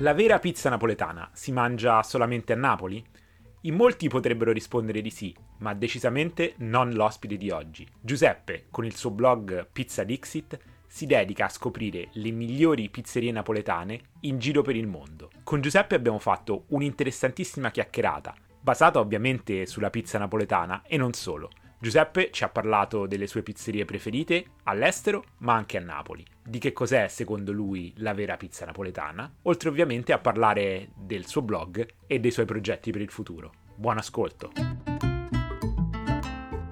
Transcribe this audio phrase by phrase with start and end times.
[0.00, 3.04] La vera pizza napoletana si mangia solamente a Napoli?
[3.62, 7.84] In molti potrebbero rispondere di sì, ma decisamente non l'ospite di oggi.
[8.00, 10.56] Giuseppe, con il suo blog Pizza Dixit,
[10.86, 15.32] si dedica a scoprire le migliori pizzerie napoletane in giro per il mondo.
[15.42, 21.50] Con Giuseppe abbiamo fatto un'interessantissima chiacchierata, basata ovviamente sulla pizza napoletana e non solo.
[21.80, 26.72] Giuseppe ci ha parlato delle sue pizzerie preferite all'estero, ma anche a Napoli, di che
[26.72, 32.18] cos'è secondo lui la vera pizza napoletana, oltre ovviamente a parlare del suo blog e
[32.18, 33.52] dei suoi progetti per il futuro.
[33.76, 34.97] Buon ascolto!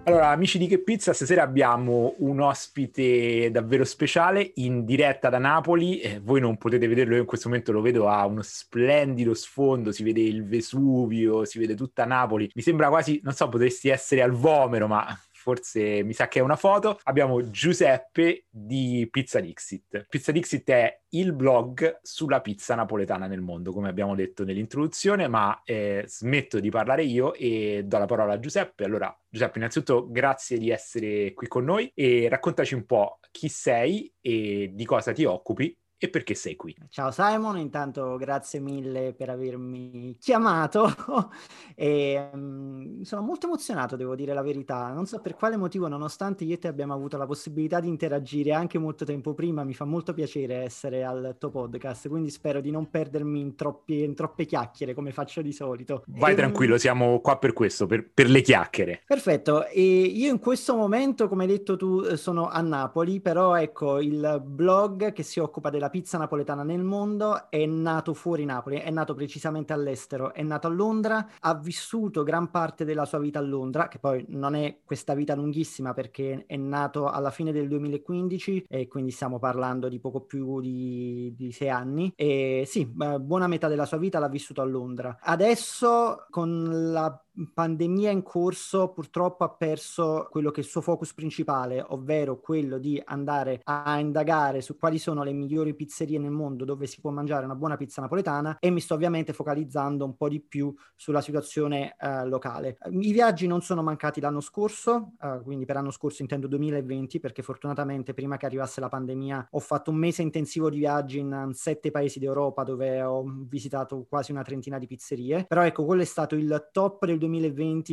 [0.08, 5.98] Allora, amici di Che Pizza, stasera abbiamo un ospite davvero speciale in diretta da Napoli.
[5.98, 9.90] Eh, voi non potete vederlo, io in questo momento lo vedo a uno splendido sfondo,
[9.90, 12.48] si vede il Vesuvio, si vede tutta Napoli.
[12.54, 15.08] Mi sembra quasi, non so, potresti essere al Vomero, ma
[15.46, 20.06] forse mi sa che è una foto, abbiamo Giuseppe di Pizza Dixit.
[20.08, 25.62] Pizza Dixit è il blog sulla pizza napoletana nel mondo, come abbiamo detto nell'introduzione, ma
[25.64, 28.82] eh, smetto di parlare io e do la parola a Giuseppe.
[28.82, 34.12] Allora, Giuseppe, innanzitutto grazie di essere qui con noi e raccontaci un po' chi sei
[34.20, 36.76] e di cosa ti occupi e perché sei qui.
[36.90, 40.92] Ciao Simon, intanto grazie mille per avermi chiamato
[41.74, 44.92] e um, sono molto emozionato, devo dire la verità.
[44.92, 48.52] Non so per quale motivo, nonostante io e te abbiamo avuto la possibilità di interagire
[48.52, 52.70] anche molto tempo prima, mi fa molto piacere essere al tuo podcast, quindi spero di
[52.70, 56.04] non perdermi in, troppi, in troppe chiacchiere come faccio di solito.
[56.08, 59.02] Vai e, ehm, tranquillo, siamo qua per questo, per, per le chiacchiere.
[59.06, 63.98] Perfetto, e io in questo momento, come hai detto tu, sono a Napoli, però ecco
[63.98, 68.78] il blog che si occupa della la pizza napoletana nel mondo è nato fuori Napoli,
[68.78, 73.38] è nato precisamente all'estero, è nato a Londra, ha vissuto gran parte della sua vita
[73.38, 77.68] a Londra, che poi non è questa vita lunghissima perché è nato alla fine del
[77.68, 83.46] 2015 e quindi stiamo parlando di poco più di, di sei anni e sì, buona
[83.46, 85.18] metà della sua vita l'ha vissuto a Londra.
[85.20, 91.12] Adesso con la pandemia in corso purtroppo ha perso quello che è il suo focus
[91.12, 96.64] principale, ovvero quello di andare a indagare su quali sono le migliori pizzerie nel mondo
[96.64, 100.28] dove si può mangiare una buona pizza napoletana e mi sto ovviamente focalizzando un po'
[100.28, 102.78] di più sulla situazione eh, locale.
[102.90, 107.42] I viaggi non sono mancati l'anno scorso, eh, quindi per l'anno scorso intendo 2020 perché
[107.42, 111.90] fortunatamente prima che arrivasse la pandemia ho fatto un mese intensivo di viaggi in sette
[111.90, 116.34] paesi d'Europa dove ho visitato quasi una trentina di pizzerie, però ecco quello è stato
[116.34, 117.25] il top del 2020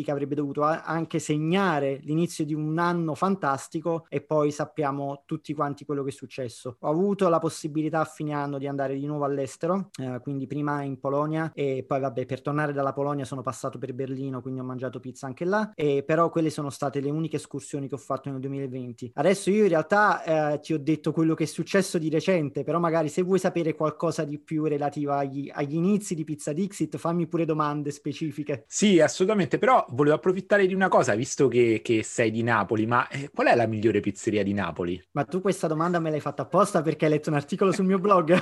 [0.04, 5.86] che avrebbe dovuto anche segnare l'inizio di un anno fantastico e poi sappiamo tutti quanti
[5.86, 6.78] quello che è successo.
[6.80, 10.84] Ho avuto la possibilità a fine anno di andare di nuovo all'estero, eh, quindi prima
[10.84, 14.64] in Polonia e poi vabbè per tornare dalla Polonia sono passato per Berlino, quindi ho
[14.64, 18.30] mangiato pizza anche là, e però quelle sono state le uniche escursioni che ho fatto
[18.30, 19.12] nel 2020.
[19.16, 22.80] Adesso io in realtà eh, ti ho detto quello che è successo di recente, però
[22.80, 27.28] magari se vuoi sapere qualcosa di più relativo agli, agli inizi di Pizza Dixit, fammi
[27.28, 28.66] pure domande specifiche.
[28.68, 32.86] Sì, assolutamente assolutamente, però volevo approfittare di una cosa, visto che, che sei di Napoli,
[32.86, 35.02] ma eh, qual è la migliore pizzeria di Napoli?
[35.12, 38.00] Ma tu questa domanda me l'hai fatta apposta perché hai letto un articolo sul mio
[38.00, 38.38] blog?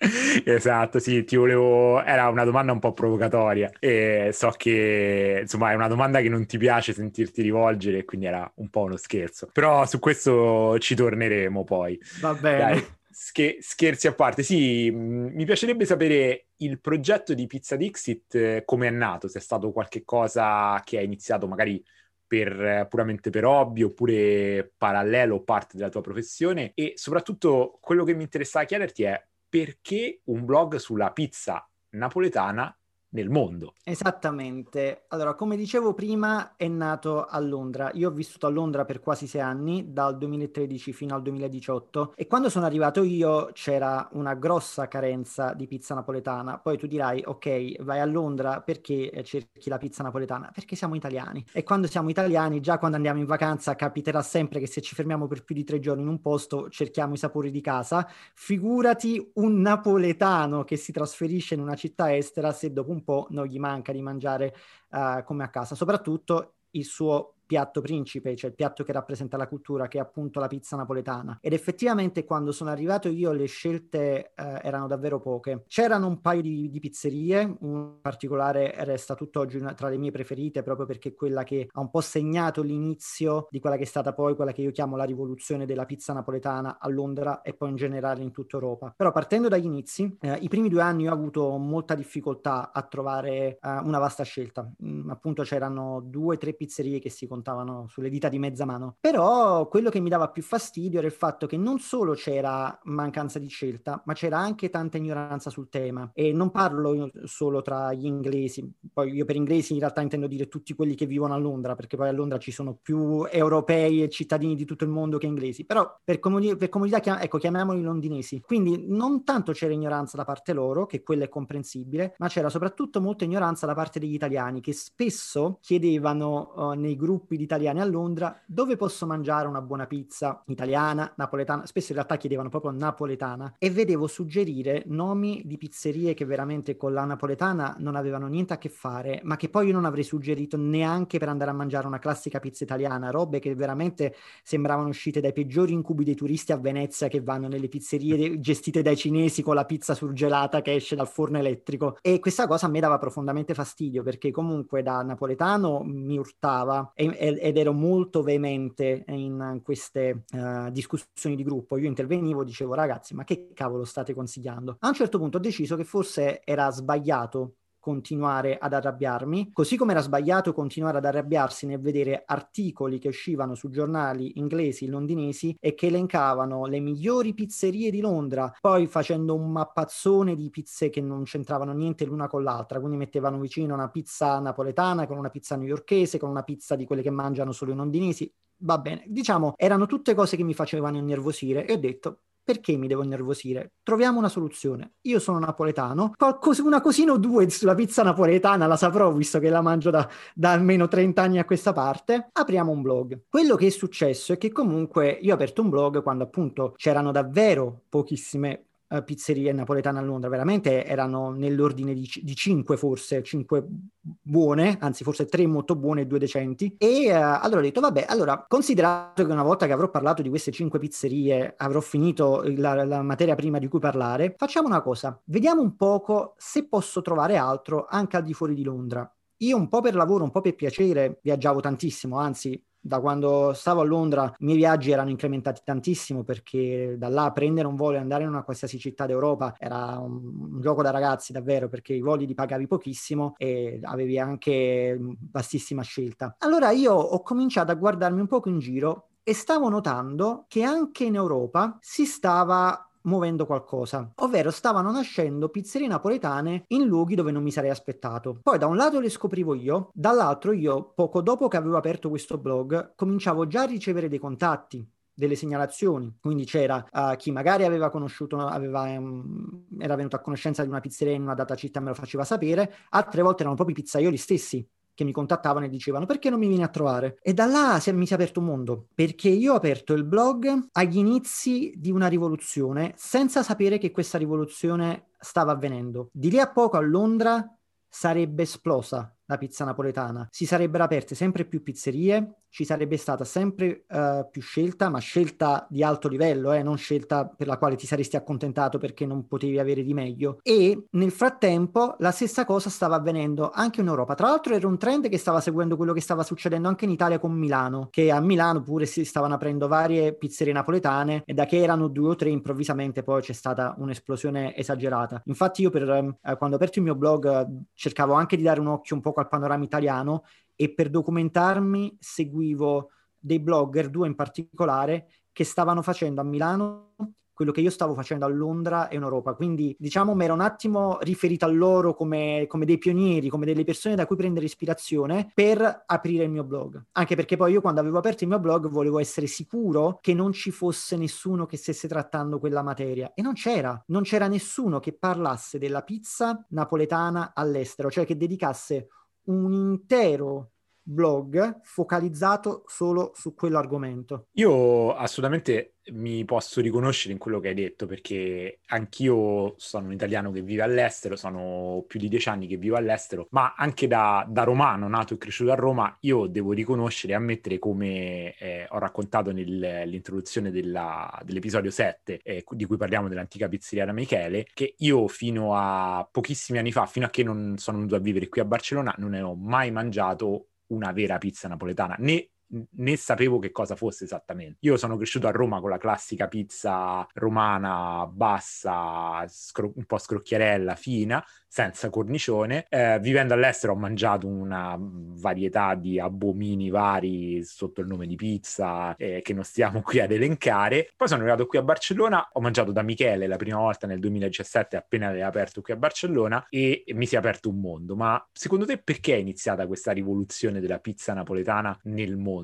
[0.44, 2.02] esatto, sì, ti volevo...
[2.02, 6.46] Era una domanda un po' provocatoria e so che, insomma, è una domanda che non
[6.46, 9.48] ti piace sentirti rivolgere, quindi era un po' uno scherzo.
[9.52, 11.98] Però su questo ci torneremo poi.
[12.20, 12.58] Va bene.
[12.58, 12.98] Dai.
[13.22, 18.62] Scher- scherzi a parte, sì, mh, mi piacerebbe sapere il progetto di Pizza Dixit eh,
[18.64, 21.84] come è nato, se è stato qualcosa che ha iniziato magari
[22.26, 26.72] per, puramente per hobby oppure parallelo parte della tua professione.
[26.74, 32.74] E soprattutto quello che mi interessava chiederti è perché un blog sulla pizza napoletana
[33.10, 33.74] nel mondo.
[33.82, 35.04] Esattamente.
[35.08, 37.90] Allora, come dicevo prima, è nato a Londra.
[37.94, 42.26] Io ho vissuto a Londra per quasi sei anni, dal 2013 fino al 2018, e
[42.26, 46.58] quando sono arrivato io c'era una grossa carenza di pizza napoletana.
[46.58, 50.50] Poi tu dirai, ok, vai a Londra perché cerchi la pizza napoletana?
[50.52, 51.44] Perché siamo italiani.
[51.52, 55.26] E quando siamo italiani, già quando andiamo in vacanza, capiterà sempre che se ci fermiamo
[55.26, 58.06] per più di tre giorni in un posto, cerchiamo i sapori di casa.
[58.34, 63.26] Figurati un napoletano che si trasferisce in una città estera se dopo un un po'
[63.30, 64.54] non gli manca di mangiare
[64.90, 69.48] uh, come a casa, soprattutto il suo piatto principe, cioè il piatto che rappresenta la
[69.48, 71.38] cultura, che è appunto la pizza napoletana.
[71.40, 75.64] Ed effettivamente quando sono arrivato io le scelte eh, erano davvero poche.
[75.66, 80.62] C'erano un paio di, di, pizzerie, in particolare resta tutt'oggi una, tra le mie preferite
[80.62, 84.12] proprio perché è quella che ha un po' segnato l'inizio di quella che è stata
[84.12, 87.76] poi quella che io chiamo la rivoluzione della pizza napoletana a Londra e poi in
[87.76, 88.94] generale in tutta Europa.
[88.96, 93.58] Però partendo dagli inizi, eh, i primi due anni ho avuto molta difficoltà a trovare
[93.60, 94.70] eh, una vasta scelta.
[94.84, 98.64] Mm, appunto c'erano due o tre pizzerie che si contavano contavano sulle dita di mezza
[98.64, 98.96] mano.
[99.00, 103.38] Però quello che mi dava più fastidio era il fatto che non solo c'era mancanza
[103.38, 106.10] di scelta, ma c'era anche tanta ignoranza sul tema.
[106.12, 110.48] E non parlo solo tra gli inglesi, poi io per inglesi in realtà intendo dire
[110.48, 114.08] tutti quelli che vivono a Londra, perché poi a Londra ci sono più europei e
[114.10, 117.80] cittadini di tutto il mondo che inglesi, però per, comuni- per comunità, chiam- ecco, chiamiamoli
[117.80, 118.40] londinesi.
[118.40, 123.00] Quindi non tanto c'era ignoranza da parte loro, che quella è comprensibile, ma c'era soprattutto
[123.00, 127.84] molta ignoranza da parte degli italiani, che spesso chiedevano uh, nei gruppi di italiani a
[127.84, 133.54] Londra dove posso mangiare una buona pizza italiana, napoletana, spesso in realtà chiedevano proprio napoletana,
[133.58, 138.58] e vedevo suggerire nomi di pizzerie che veramente con la napoletana non avevano niente a
[138.58, 141.98] che fare, ma che poi io non avrei suggerito neanche per andare a mangiare una
[141.98, 147.08] classica pizza italiana, robe che veramente sembravano uscite dai peggiori incubi dei turisti a Venezia
[147.08, 151.38] che vanno nelle pizzerie gestite dai cinesi con la pizza surgelata che esce dal forno
[151.38, 151.96] elettrico.
[152.00, 157.16] E questa cosa a me dava profondamente fastidio perché comunque da napoletano mi urtava e,
[157.20, 161.76] ed ero molto veemente in queste uh, discussioni di gruppo.
[161.76, 164.76] Io intervenivo, dicevo ragazzi, ma che cavolo state consigliando?
[164.80, 169.92] A un certo punto ho deciso che forse era sbagliato continuare ad arrabbiarmi, così come
[169.92, 175.74] era sbagliato continuare ad arrabbiarsi nel vedere articoli che uscivano su giornali inglesi, londinesi e
[175.74, 181.24] che elencavano le migliori pizzerie di Londra, poi facendo un mappazzone di pizze che non
[181.24, 186.18] c'entravano niente l'una con l'altra, quindi mettevano vicino una pizza napoletana con una pizza newyorkese,
[186.18, 188.32] con una pizza di quelle che mangiano solo i londinesi.
[188.62, 192.88] Va bene, diciamo, erano tutte cose che mi facevano innervosire e ho detto perché mi
[192.88, 193.72] devo innervosire?
[193.82, 194.94] Troviamo una soluzione.
[195.02, 199.48] Io sono napoletano, qualcosa, una cosina o due sulla pizza napoletana la saprò visto che
[199.48, 202.28] la mangio da, da, almeno 30 anni a questa parte.
[202.32, 203.22] Apriamo un blog.
[203.28, 207.12] Quello che è successo è che comunque io ho aperto un blog quando appunto c'erano
[207.12, 213.66] davvero pochissime uh, pizzerie napoletane a Londra, veramente erano nell'ordine di, di 5 forse, 5
[214.00, 216.74] buone, anzi forse 3 molto buone e 2 decenti.
[216.78, 220.28] E uh, allora ho detto, vabbè, allora, considerato che una volta che avrò parlato di
[220.28, 225.20] queste 5 pizzerie avrò finito la, la materia prima di cui parlare, facciamo una cosa,
[225.26, 229.10] vediamo un poco se posso trovare altro anche al di fuori di Londra.
[229.42, 233.80] Io un po' per lavoro, un po' per piacere, viaggiavo tantissimo, anzi da quando stavo
[233.82, 238.00] a Londra i miei viaggi erano incrementati tantissimo perché da là prendere un volo e
[238.00, 242.00] andare in una qualsiasi città d'Europa era un, un gioco da ragazzi davvero perché i
[242.00, 244.98] voli li pagavi pochissimo e avevi anche
[245.30, 246.36] vastissima scelta.
[246.38, 251.04] Allora io ho cominciato a guardarmi un poco in giro e stavo notando che anche
[251.04, 257.42] in Europa si stava muovendo qualcosa, ovvero stavano nascendo pizzerie napoletane in luoghi dove non
[257.42, 258.38] mi sarei aspettato.
[258.42, 262.38] Poi da un lato le scoprivo io, dall'altro io, poco dopo che avevo aperto questo
[262.38, 267.90] blog, cominciavo già a ricevere dei contatti delle segnalazioni, quindi c'era uh, chi magari aveva
[267.90, 271.82] conosciuto, aveva, um, era venuto a conoscenza di una pizzeria in una data città e
[271.82, 274.66] me lo faceva sapere, altre volte erano proprio i pizzaioli stessi
[275.00, 277.18] che mi contattavano e dicevano perché non mi vieni a trovare?
[277.22, 280.04] E da là si, mi si è aperto un mondo, perché io ho aperto il
[280.04, 286.10] blog agli inizi di una rivoluzione senza sapere che questa rivoluzione stava avvenendo.
[286.12, 287.56] Di lì a poco a Londra
[287.88, 290.26] sarebbe esplosa la pizza napoletana.
[290.30, 295.66] Si sarebbero aperte sempre più pizzerie, ci sarebbe stata sempre uh, più scelta, ma scelta
[295.70, 299.60] di alto livello, eh, non scelta per la quale ti saresti accontentato perché non potevi
[299.60, 300.40] avere di meglio.
[300.42, 304.14] E nel frattempo la stessa cosa stava avvenendo anche in Europa.
[304.14, 307.20] Tra l'altro era un trend che stava seguendo quello che stava succedendo anche in Italia
[307.20, 311.62] con Milano, che a Milano pure si stavano aprendo varie pizzerie napoletane e da che
[311.62, 315.22] erano due o tre improvvisamente poi c'è stata un'esplosione esagerata.
[315.26, 318.66] Infatti io per, eh, quando ho aperto il mio blog cercavo anche di dare un
[318.66, 320.24] occhio un po' al panorama italiano
[320.54, 326.94] e per documentarmi seguivo dei blogger, due in particolare, che stavano facendo a Milano
[327.40, 329.32] quello che io stavo facendo a Londra e in Europa.
[329.32, 333.64] Quindi, diciamo, mi ero un attimo riferito a loro come, come, dei pionieri, come delle
[333.64, 336.84] persone da cui prendere ispirazione per aprire il mio blog.
[336.92, 340.32] Anche perché poi io quando avevo aperto il mio blog volevo essere sicuro che non
[340.32, 343.12] ci fosse nessuno che stesse trattando quella materia.
[343.14, 343.82] E non c'era.
[343.86, 348.88] Non c'era nessuno che parlasse della pizza napoletana all'estero, cioè che dedicasse
[349.26, 354.28] un intero blog focalizzato solo su quell'argomento.
[354.32, 360.30] Io assolutamente mi posso riconoscere in quello che hai detto perché anch'io sono un italiano
[360.30, 364.44] che vive all'estero, sono più di dieci anni che vivo all'estero, ma anche da, da
[364.44, 369.32] romano, nato e cresciuto a Roma, io devo riconoscere e ammettere come eh, ho raccontato
[369.32, 376.08] nell'introduzione dell'episodio 7 eh, di cui parliamo dell'antica pizzeria da Michele, che io fino a
[376.10, 379.10] pochissimi anni fa, fino a che non sono venuto a vivere qui a Barcellona, non
[379.10, 382.30] ne ho mai mangiato una vera pizza napoletana, né
[382.72, 384.58] né sapevo che cosa fosse esattamente.
[384.60, 390.74] Io sono cresciuto a Roma con la classica pizza romana bassa, scro- un po' scrocchiarella,
[390.74, 392.66] fina, senza cornicione.
[392.68, 398.94] Eh, vivendo all'estero ho mangiato una varietà di abomini vari sotto il nome di pizza
[398.96, 400.90] eh, che non stiamo qui ad elencare.
[400.96, 404.76] Poi sono arrivato qui a Barcellona, ho mangiato da Michele la prima volta nel 2017
[404.76, 407.96] appena aveva aperto qui a Barcellona e, e mi si è aperto un mondo.
[407.96, 412.39] Ma secondo te perché è iniziata questa rivoluzione della pizza napoletana nel mondo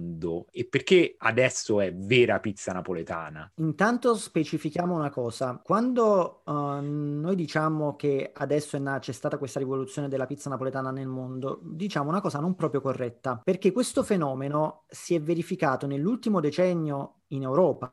[0.51, 3.53] e perché adesso è vera pizza napoletana?
[3.57, 9.59] Intanto specifichiamo una cosa, quando uh, noi diciamo che adesso è nata c'è stata questa
[9.59, 14.85] rivoluzione della pizza napoletana nel mondo, diciamo una cosa non proprio corretta, perché questo fenomeno
[14.89, 17.93] si è verificato nell'ultimo decennio in Europa,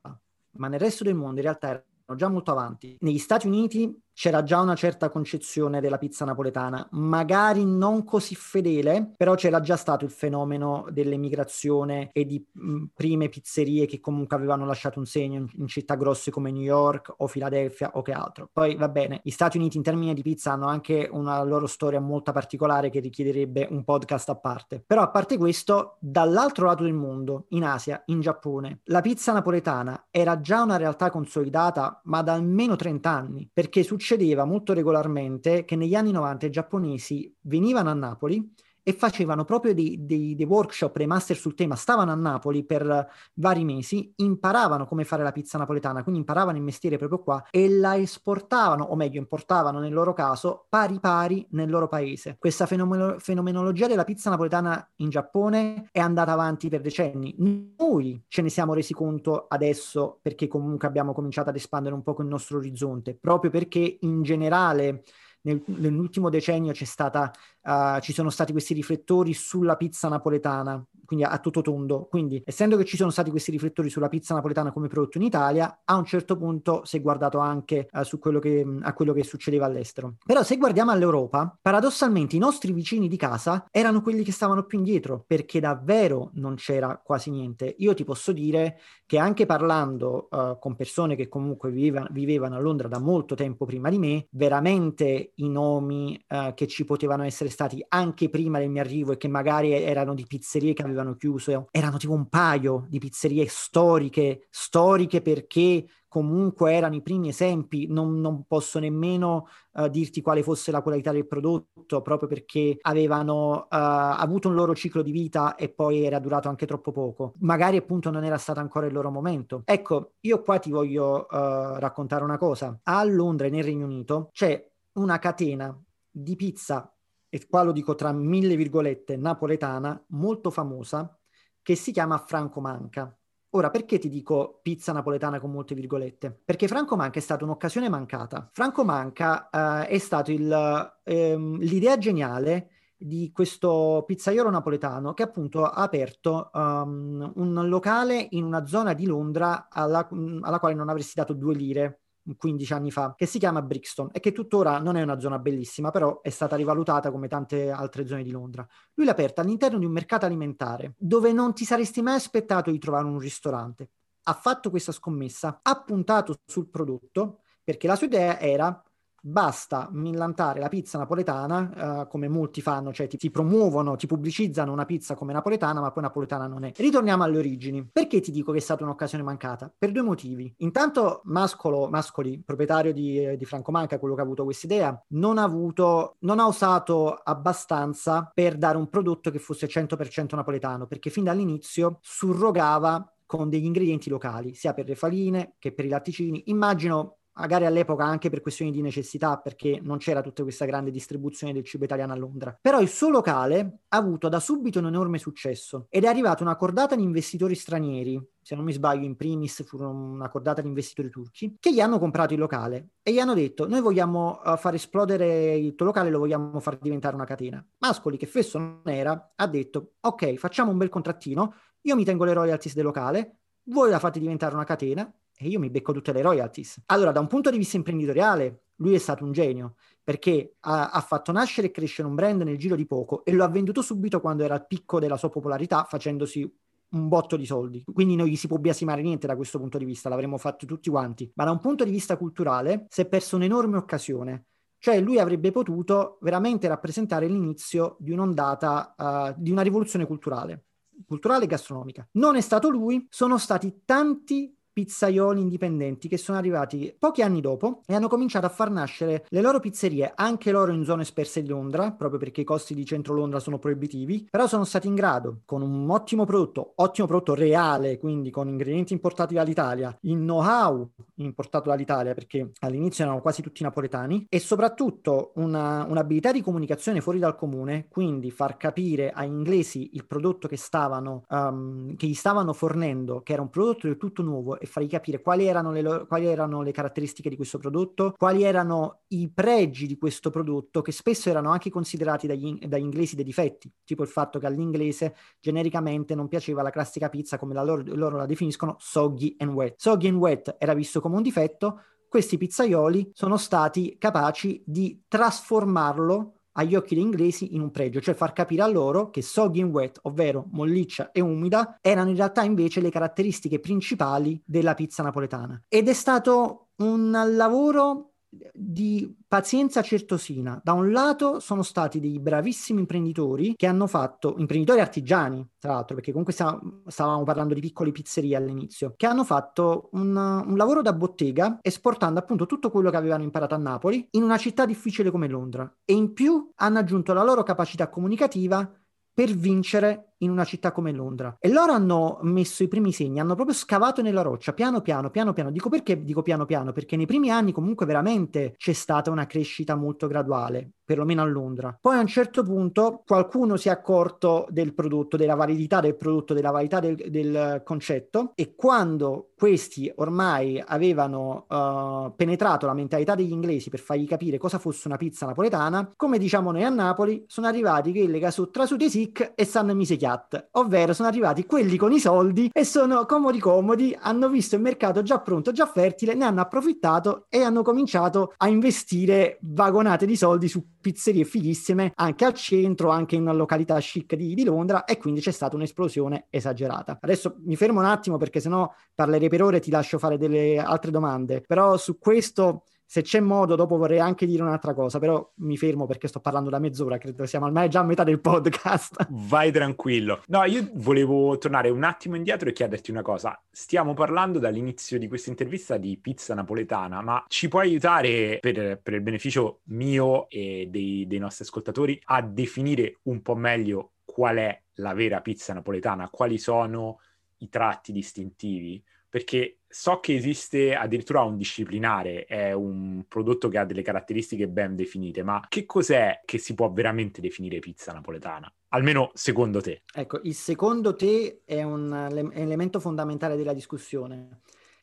[0.52, 2.98] ma nel resto del mondo in realtà erano già molto avanti.
[3.00, 9.14] Negli Stati Uniti c'era già una certa concezione della pizza napoletana, magari non così fedele,
[9.18, 14.66] però c'era già stato il fenomeno dell'emigrazione e di mh, prime pizzerie che comunque avevano
[14.66, 18.50] lasciato un segno in, in, città grosse come New York o Filadelfia o che altro.
[18.52, 22.00] Poi va bene, gli Stati Uniti in termini di pizza hanno anche una loro storia
[22.00, 24.84] molto particolare che richiederebbe un podcast a parte.
[24.86, 30.08] Però a parte questo, dall'altro lato del mondo, in Asia, in Giappone, la pizza napoletana
[30.12, 35.64] era già una realtà consolidata, ma da almeno 30 anni, perché su succedeva molto regolarmente
[35.64, 38.54] che negli anni 90 i giapponesi venivano a Napoli
[38.84, 43.10] e facevano proprio dei, dei, dei, workshop, dei master sul tema, stavano a Napoli per
[43.36, 47.70] vari mesi, imparavano come fare la pizza napoletana, quindi imparavano il mestiere proprio qua e
[47.70, 52.36] la esportavano, o meglio importavano nel loro caso, pari pari nel loro paese.
[52.38, 57.36] Questa fenomeno- fenomenologia della pizza napoletana in Giappone è andata avanti per decenni.
[57.78, 62.16] Noi ce ne siamo resi conto adesso perché comunque abbiamo cominciato ad espandere un po'
[62.20, 65.04] il nostro orizzonte, proprio perché in generale
[65.44, 67.32] nel, nell'ultimo decennio c'è stata
[67.64, 72.08] uh, ci sono stati questi riflettori sulla pizza napoletana, quindi a tutto tondo.
[72.10, 75.82] Quindi, essendo che ci sono stati questi riflettori sulla pizza napoletana come prodotto in Italia,
[75.84, 79.24] a un certo punto si è guardato anche uh, su quello che, a quello che
[79.24, 80.16] succedeva all'estero.
[80.26, 84.78] Però se guardiamo all'Europa, paradossalmente i nostri vicini di casa erano quelli che stavano più
[84.78, 87.76] indietro, perché davvero non c'era quasi niente.
[87.80, 92.60] Io ti posso dire che anche parlando uh, con persone che comunque vivevano, vivevano, a
[92.60, 97.50] Londra da molto tempo prima di me, veramente i nomi uh, che ci potevano essere
[97.54, 101.68] stati anche prima del mio arrivo e che magari erano di pizzerie che avevano chiuso,
[101.72, 108.20] erano tipo un paio di pizzerie storiche, storiche perché comunque erano i primi esempi, non,
[108.20, 113.66] non posso nemmeno uh, dirti quale fosse la qualità del prodotto, proprio perché avevano uh,
[113.70, 117.34] avuto un loro ciclo di vita e poi era durato anche troppo poco.
[117.40, 119.64] Magari appunto non era stato ancora il loro momento.
[119.66, 122.80] Ecco, io qua ti voglio uh, raccontare una cosa.
[122.84, 125.76] A Londra, nel Regno Unito, c'è una catena
[126.12, 126.94] di pizza
[127.34, 131.20] e qua lo dico tra mille virgolette, napoletana, molto famosa,
[131.64, 133.18] che si chiama Franco Manca.
[133.56, 136.42] Ora, perché ti dico pizza napoletana con molte virgolette?
[136.46, 138.48] Perché Franco Manca è stata un'occasione mancata.
[138.54, 145.64] Franco Manca uh, è stato il, ehm, l'idea geniale di questo pizzaiolo napoletano che appunto
[145.64, 150.08] ha aperto um, un locale in una zona di Londra alla,
[150.42, 152.03] alla quale non avresti dato due lire
[152.38, 155.92] 15 anni fa, che si chiama Brixton e che tuttora non è una zona bellissima,
[155.92, 158.66] però è stata rivalutata come tante altre zone di Londra.
[158.94, 162.80] Lui l'ha aperta all'interno di un mercato alimentare dove non ti saresti mai aspettato di
[162.80, 163.90] trovare un ristorante.
[164.24, 168.82] Ha fatto questa scommessa, ha puntato sul prodotto perché la sua idea era
[169.26, 174.72] basta millantare la pizza napoletana uh, come molti fanno, cioè ti, ti, promuovono, ti pubblicizzano
[174.72, 176.74] una pizza come napoletana, ma poi napoletana non è.
[176.76, 177.88] Ritorniamo alle origini.
[177.90, 179.74] Perché ti dico che è stata un'occasione mancata?
[179.76, 180.54] Per due motivi.
[180.58, 185.38] Intanto Mascolo, Mascoli, proprietario di, di Franco Manca, quello che ha avuto questa idea, non
[185.38, 191.10] ha avuto, non ha usato abbastanza per dare un prodotto che fosse 100% napoletano, perché
[191.10, 196.44] fin dall'inizio surrogava con degli ingredienti locali, sia per le faline che per i latticini.
[196.48, 201.54] Immagino magari all'epoca anche per questioni di necessità, perché non c'era tutta questa grande distribuzione
[201.54, 202.58] del cibo italiano a Londra.
[202.60, 206.56] Però il suo locale ha avuto da subito un enorme successo ed è arrivata una
[206.56, 211.10] cordata di investitori stranieri, se non mi sbaglio in primis furono una cordata di investitori
[211.10, 214.74] turchi, che gli hanno comprato il locale e gli hanno detto noi vogliamo uh, far
[214.74, 217.66] esplodere il tuo locale, lo vogliamo far diventare una catena.
[217.80, 222.24] Mascoli, che fesso non era, ha detto ok, facciamo un bel contrattino, io mi tengo
[222.24, 223.38] le royalties del locale,
[223.68, 226.84] voi la fate diventare una catena e io mi becco tutte le royalties.
[226.88, 231.02] Allora, da un punto di vista imprenditoriale, lui è stato un genio perché ha, ha,
[231.02, 234.20] fatto nascere e crescere un brand nel giro di poco e lo ha venduto subito
[234.20, 236.42] quando era al picco della sua popolarità, facendosi
[236.90, 237.84] un botto di soldi.
[237.92, 240.90] Quindi non gli si può biasimare niente da questo punto di vista, l'avremmo fatto tutti
[240.90, 241.32] quanti.
[241.36, 244.46] Ma da un punto di vista culturale si è perso un'enorme occasione.
[244.78, 250.66] Cioè lui avrebbe potuto veramente rappresentare l'inizio di un'ondata, uh, di una rivoluzione culturale
[251.06, 252.08] culturale e gastronomica.
[252.14, 257.82] Non è stato lui, sono stati tanti pizzaioli indipendenti che sono arrivati pochi anni dopo
[257.86, 261.48] e hanno cominciato a far nascere le loro pizzerie, anche loro in zone sperse di
[261.50, 265.42] Londra, proprio perché i costi di centro Londra sono proibitivi, però sono stati in grado,
[265.46, 271.70] con un ottimo prodotto, ottimo prodotto reale, quindi con ingredienti importati dall'Italia, il know-how importato
[271.70, 277.36] dall'Italia, perché all'inizio erano quasi tutti napoletani, e soprattutto una, un'abilità di comunicazione fuori dal
[277.36, 283.22] comune, quindi far capire agli inglesi il prodotto che stavano, um, che gli stavano fornendo,
[283.22, 286.26] che era un prodotto del tutto nuovo e fargli capire quali erano, le lo- quali
[286.26, 291.30] erano le caratteristiche di questo prodotto, quali erano i pregi di questo prodotto, che spesso
[291.30, 296.30] erano anche considerati dagli, dagli inglesi dei difetti, tipo il fatto che all'inglese genericamente non
[296.30, 299.74] piaceva la classica pizza come la loro, loro la definiscono soggy and wet.
[299.76, 306.43] Soggy and wet era visto come un difetto, questi pizzaioli sono stati capaci di trasformarlo
[306.54, 309.72] agli occhi degli inglesi in un pregio, cioè far capire a loro che soggy and
[309.72, 315.62] wet, ovvero molliccia e umida, erano in realtà invece le caratteristiche principali della pizza napoletana.
[315.68, 318.13] Ed è stato un lavoro
[318.54, 320.60] di pazienza certosina.
[320.64, 325.96] Da un lato sono stati dei bravissimi imprenditori che hanno fatto, imprenditori artigiani, tra l'altro,
[325.96, 330.94] perché comunque stavamo parlando di piccole pizzerie all'inizio, che hanno fatto un, un, lavoro da
[330.94, 335.28] bottega esportando appunto tutto quello che avevano imparato a Napoli in una città difficile come
[335.28, 335.72] Londra.
[335.86, 338.70] E in più hanno aggiunto la loro capacità comunicativa
[339.14, 341.36] per vincere in una città come Londra.
[341.40, 345.34] E loro hanno messo i primi segni, hanno proprio scavato nella roccia, piano piano, piano
[345.34, 345.52] piano.
[345.52, 346.72] Dico perché dico piano piano?
[346.72, 351.78] Perché nei primi anni comunque veramente c'è stata una crescita molto graduale, perlomeno a Londra.
[351.80, 356.34] Poi a un certo punto qualcuno si è accorto del prodotto, della validità del prodotto,
[356.34, 363.32] della validità del, del concetto e quando questi ormai avevano uh, penetrato la mentalità degli
[363.32, 367.48] inglesi per fargli capire cosa fosse una pizza napoletana, come diciamo noi a Napoli, sono
[367.48, 372.00] arrivati che sono trasute sic e stanno mischiati fiat, ovvero sono arrivati quelli con i
[372.00, 376.42] soldi e sono comodi comodi, hanno visto il mercato già pronto, già fertile, ne hanno
[376.42, 382.90] approfittato e hanno cominciato a investire vagonate di soldi su pizzerie fighissime anche al centro,
[382.90, 387.00] anche in una località chic di, di Londra e quindi c'è stata un'esplosione esagerata.
[387.02, 390.60] Adesso mi fermo un attimo perché sennò parlerei per ore e ti lascio fare delle
[390.60, 392.64] altre domande, però su questo
[392.94, 396.52] se c'è modo, dopo vorrei anche dire un'altra cosa, però mi fermo perché sto parlando
[396.52, 399.08] da mezz'ora, credo siamo ormai già a metà del podcast.
[399.10, 400.22] Vai tranquillo.
[400.28, 403.42] No, io volevo tornare un attimo indietro e chiederti una cosa.
[403.50, 408.94] Stiamo parlando dall'inizio di questa intervista di pizza napoletana, ma ci puoi aiutare per, per
[408.94, 414.62] il beneficio mio e dei, dei nostri ascoltatori a definire un po' meglio qual è
[414.74, 417.00] la vera pizza napoletana, quali sono
[417.38, 418.84] i tratti distintivi?
[419.14, 424.76] Perché so che esiste addirittura un disciplinare, è un prodotto che ha delle caratteristiche ben
[424.76, 428.52] definite, ma che cos'è che si può veramente definire pizza napoletana?
[428.70, 429.84] Almeno secondo te.
[429.94, 431.94] Ecco, il secondo te è un
[432.34, 434.40] elemento fondamentale della discussione,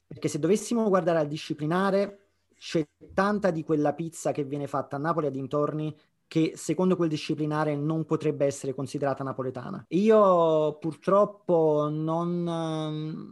[0.07, 2.19] perché se dovessimo guardare al disciplinare,
[2.57, 5.93] c'è tanta di quella pizza che viene fatta a Napoli e dintorni
[6.31, 9.85] che secondo quel disciplinare non potrebbe essere considerata napoletana.
[9.88, 12.45] Io purtroppo non,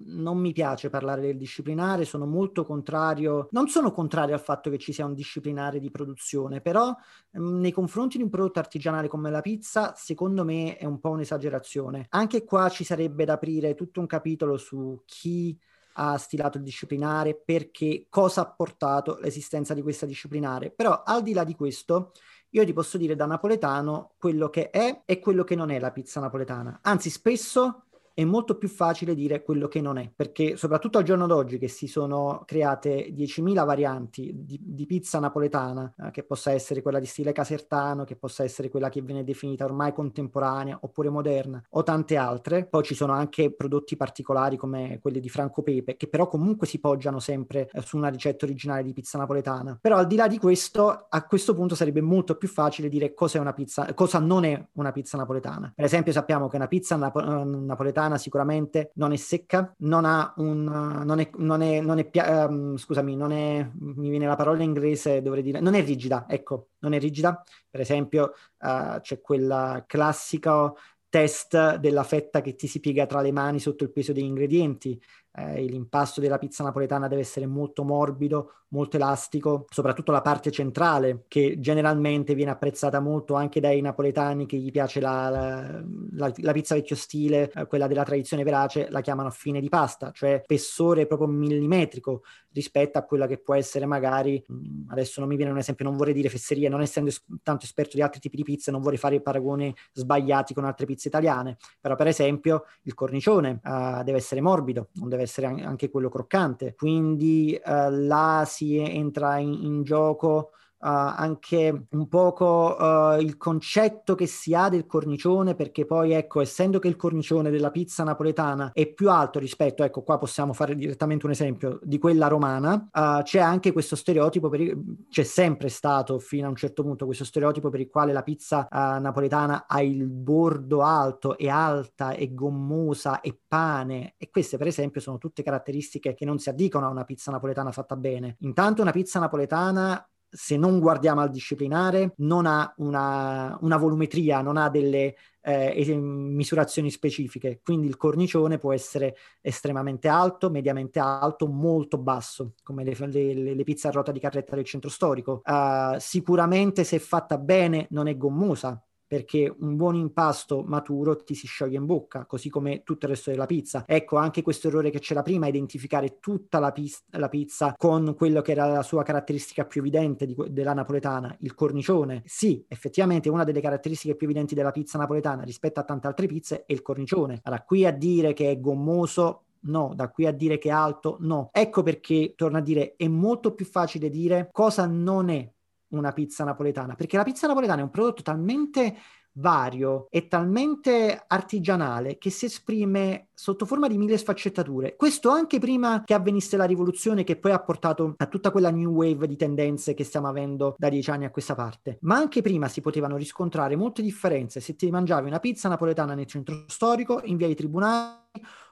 [0.04, 4.78] non, mi piace parlare del disciplinare, sono molto contrario, non sono contrario al fatto che
[4.78, 6.92] ci sia un disciplinare di produzione, però
[7.38, 11.10] mm, nei confronti di un prodotto artigianale come la pizza, secondo me è un po'
[11.10, 12.06] un'esagerazione.
[12.08, 15.56] Anche qua ci sarebbe da aprire tutto un capitolo su chi
[16.00, 20.70] ha stilato il disciplinare, perché cosa ha portato l'esistenza di questa disciplinare.
[20.70, 22.12] Però al di là di questo,
[22.50, 25.90] io ti posso dire da napoletano quello che è e quello che non è la
[25.90, 26.80] pizza napoletana.
[26.82, 27.87] Anzi, spesso
[28.18, 31.68] è molto più facile dire quello che non è, perché soprattutto al giorno d'oggi che
[31.68, 37.06] si sono create 10.000 varianti di, di pizza napoletana, eh, che possa essere quella di
[37.06, 42.16] stile casertano, che possa essere quella che viene definita ormai contemporanea oppure moderna, o tante
[42.16, 42.66] altre.
[42.66, 46.80] Poi ci sono anche prodotti particolari come quelli di Franco Pepe, che però comunque si
[46.80, 49.78] poggiano sempre eh, su una ricetta originale di pizza napoletana.
[49.80, 53.38] Però al di là di questo, a questo punto sarebbe molto più facile dire cosa
[53.38, 55.72] è una pizza, cosa non è una pizza napoletana.
[55.72, 60.32] Per esempio sappiamo che una pizza napo- napoletana italiana sicuramente non è secca, non ha
[60.38, 60.64] un...
[60.64, 62.10] non è, non è, non è
[62.48, 63.68] um, scusami, non è...
[63.78, 65.60] mi viene la parola in inglese, dovrei dire...
[65.60, 67.42] non è rigida, ecco, non è rigida.
[67.70, 70.72] Per esempio uh, c'è quella classica
[71.10, 75.00] test della fetta che ti si piega tra le mani sotto il peso degli ingredienti.
[75.32, 81.24] Eh, l'impasto della pizza napoletana deve essere molto morbido, molto elastico, soprattutto la parte centrale
[81.28, 85.80] che generalmente viene apprezzata molto anche dai napoletani che gli piace la,
[86.12, 90.10] la, la, pizza vecchio stile, eh, quella della tradizione verace, la chiamano fine di pasta,
[90.12, 95.36] cioè spessore proprio millimetrico rispetto a quella che può essere magari, mm, adesso non mi
[95.36, 98.36] viene un esempio, non vorrei dire fesseria, non essendo es- tanto esperto di altri tipi
[98.36, 102.94] di pizze, non vorrei fare paragoni sbagliati con altre pizze italiane, però per esempio il
[102.94, 108.76] cornicione uh, deve essere morbido, non deve essere anche quello croccante, quindi uh, là si
[108.76, 110.50] entra in, in gioco
[110.80, 116.78] anche un poco uh, il concetto che si ha del cornicione, perché poi ecco, essendo
[116.78, 121.26] che il cornicione della pizza napoletana è più alto rispetto, ecco qua possiamo fare direttamente
[121.26, 126.46] un esempio di quella romana, uh, c'è anche questo stereotipo, il, c'è sempre stato fino
[126.46, 130.82] a un certo punto questo stereotipo per il quale la pizza napoletana ha il bordo
[130.82, 136.24] alto, è alta, è gommosa, è pane e queste per esempio sono tutte caratteristiche che
[136.24, 138.36] non si addicono a una pizza napoletana fatta bene.
[138.40, 144.56] Intanto una pizza napoletana se non guardiamo al disciplinare, non ha una, una volumetria, non
[144.56, 147.60] ha delle eh, misurazioni specifiche.
[147.62, 153.64] Quindi il cornicione può essere estremamente alto, mediamente alto, molto basso, come le, le, le
[153.64, 155.42] pizze a ruota di carretta del centro storico.
[155.44, 161.46] Uh, sicuramente se fatta bene non è gommosa, perché un buon impasto maturo ti si
[161.46, 163.84] scioglie in bocca, così come tutto il resto della pizza.
[163.86, 168.42] Ecco, anche questo errore che c'era prima, identificare tutta la, pis- la pizza con quello
[168.42, 172.22] che era la sua caratteristica più evidente di, della napoletana, il cornicione.
[172.26, 176.66] Sì, effettivamente una delle caratteristiche più evidenti della pizza napoletana rispetto a tante altre pizze
[176.66, 177.40] è il cornicione.
[177.44, 181.16] Allora, qui a dire che è gommoso No, da qui a dire che è alto,
[181.20, 181.48] no.
[181.52, 185.50] Ecco perché, torno a dire, è molto più facile dire cosa non è
[185.90, 188.96] una pizza napoletana, perché la pizza napoletana è un prodotto talmente
[189.38, 194.96] vario e talmente artigianale che si esprime sotto forma di mille sfaccettature.
[194.96, 198.90] Questo anche prima che avvenisse la rivoluzione che poi ha portato a tutta quella new
[198.90, 201.98] wave di tendenze che stiamo avendo da dieci anni a questa parte.
[202.02, 206.26] Ma anche prima si potevano riscontrare molte differenze se ti mangiavi una pizza napoletana nel
[206.26, 208.26] centro storico, in via dei tribunali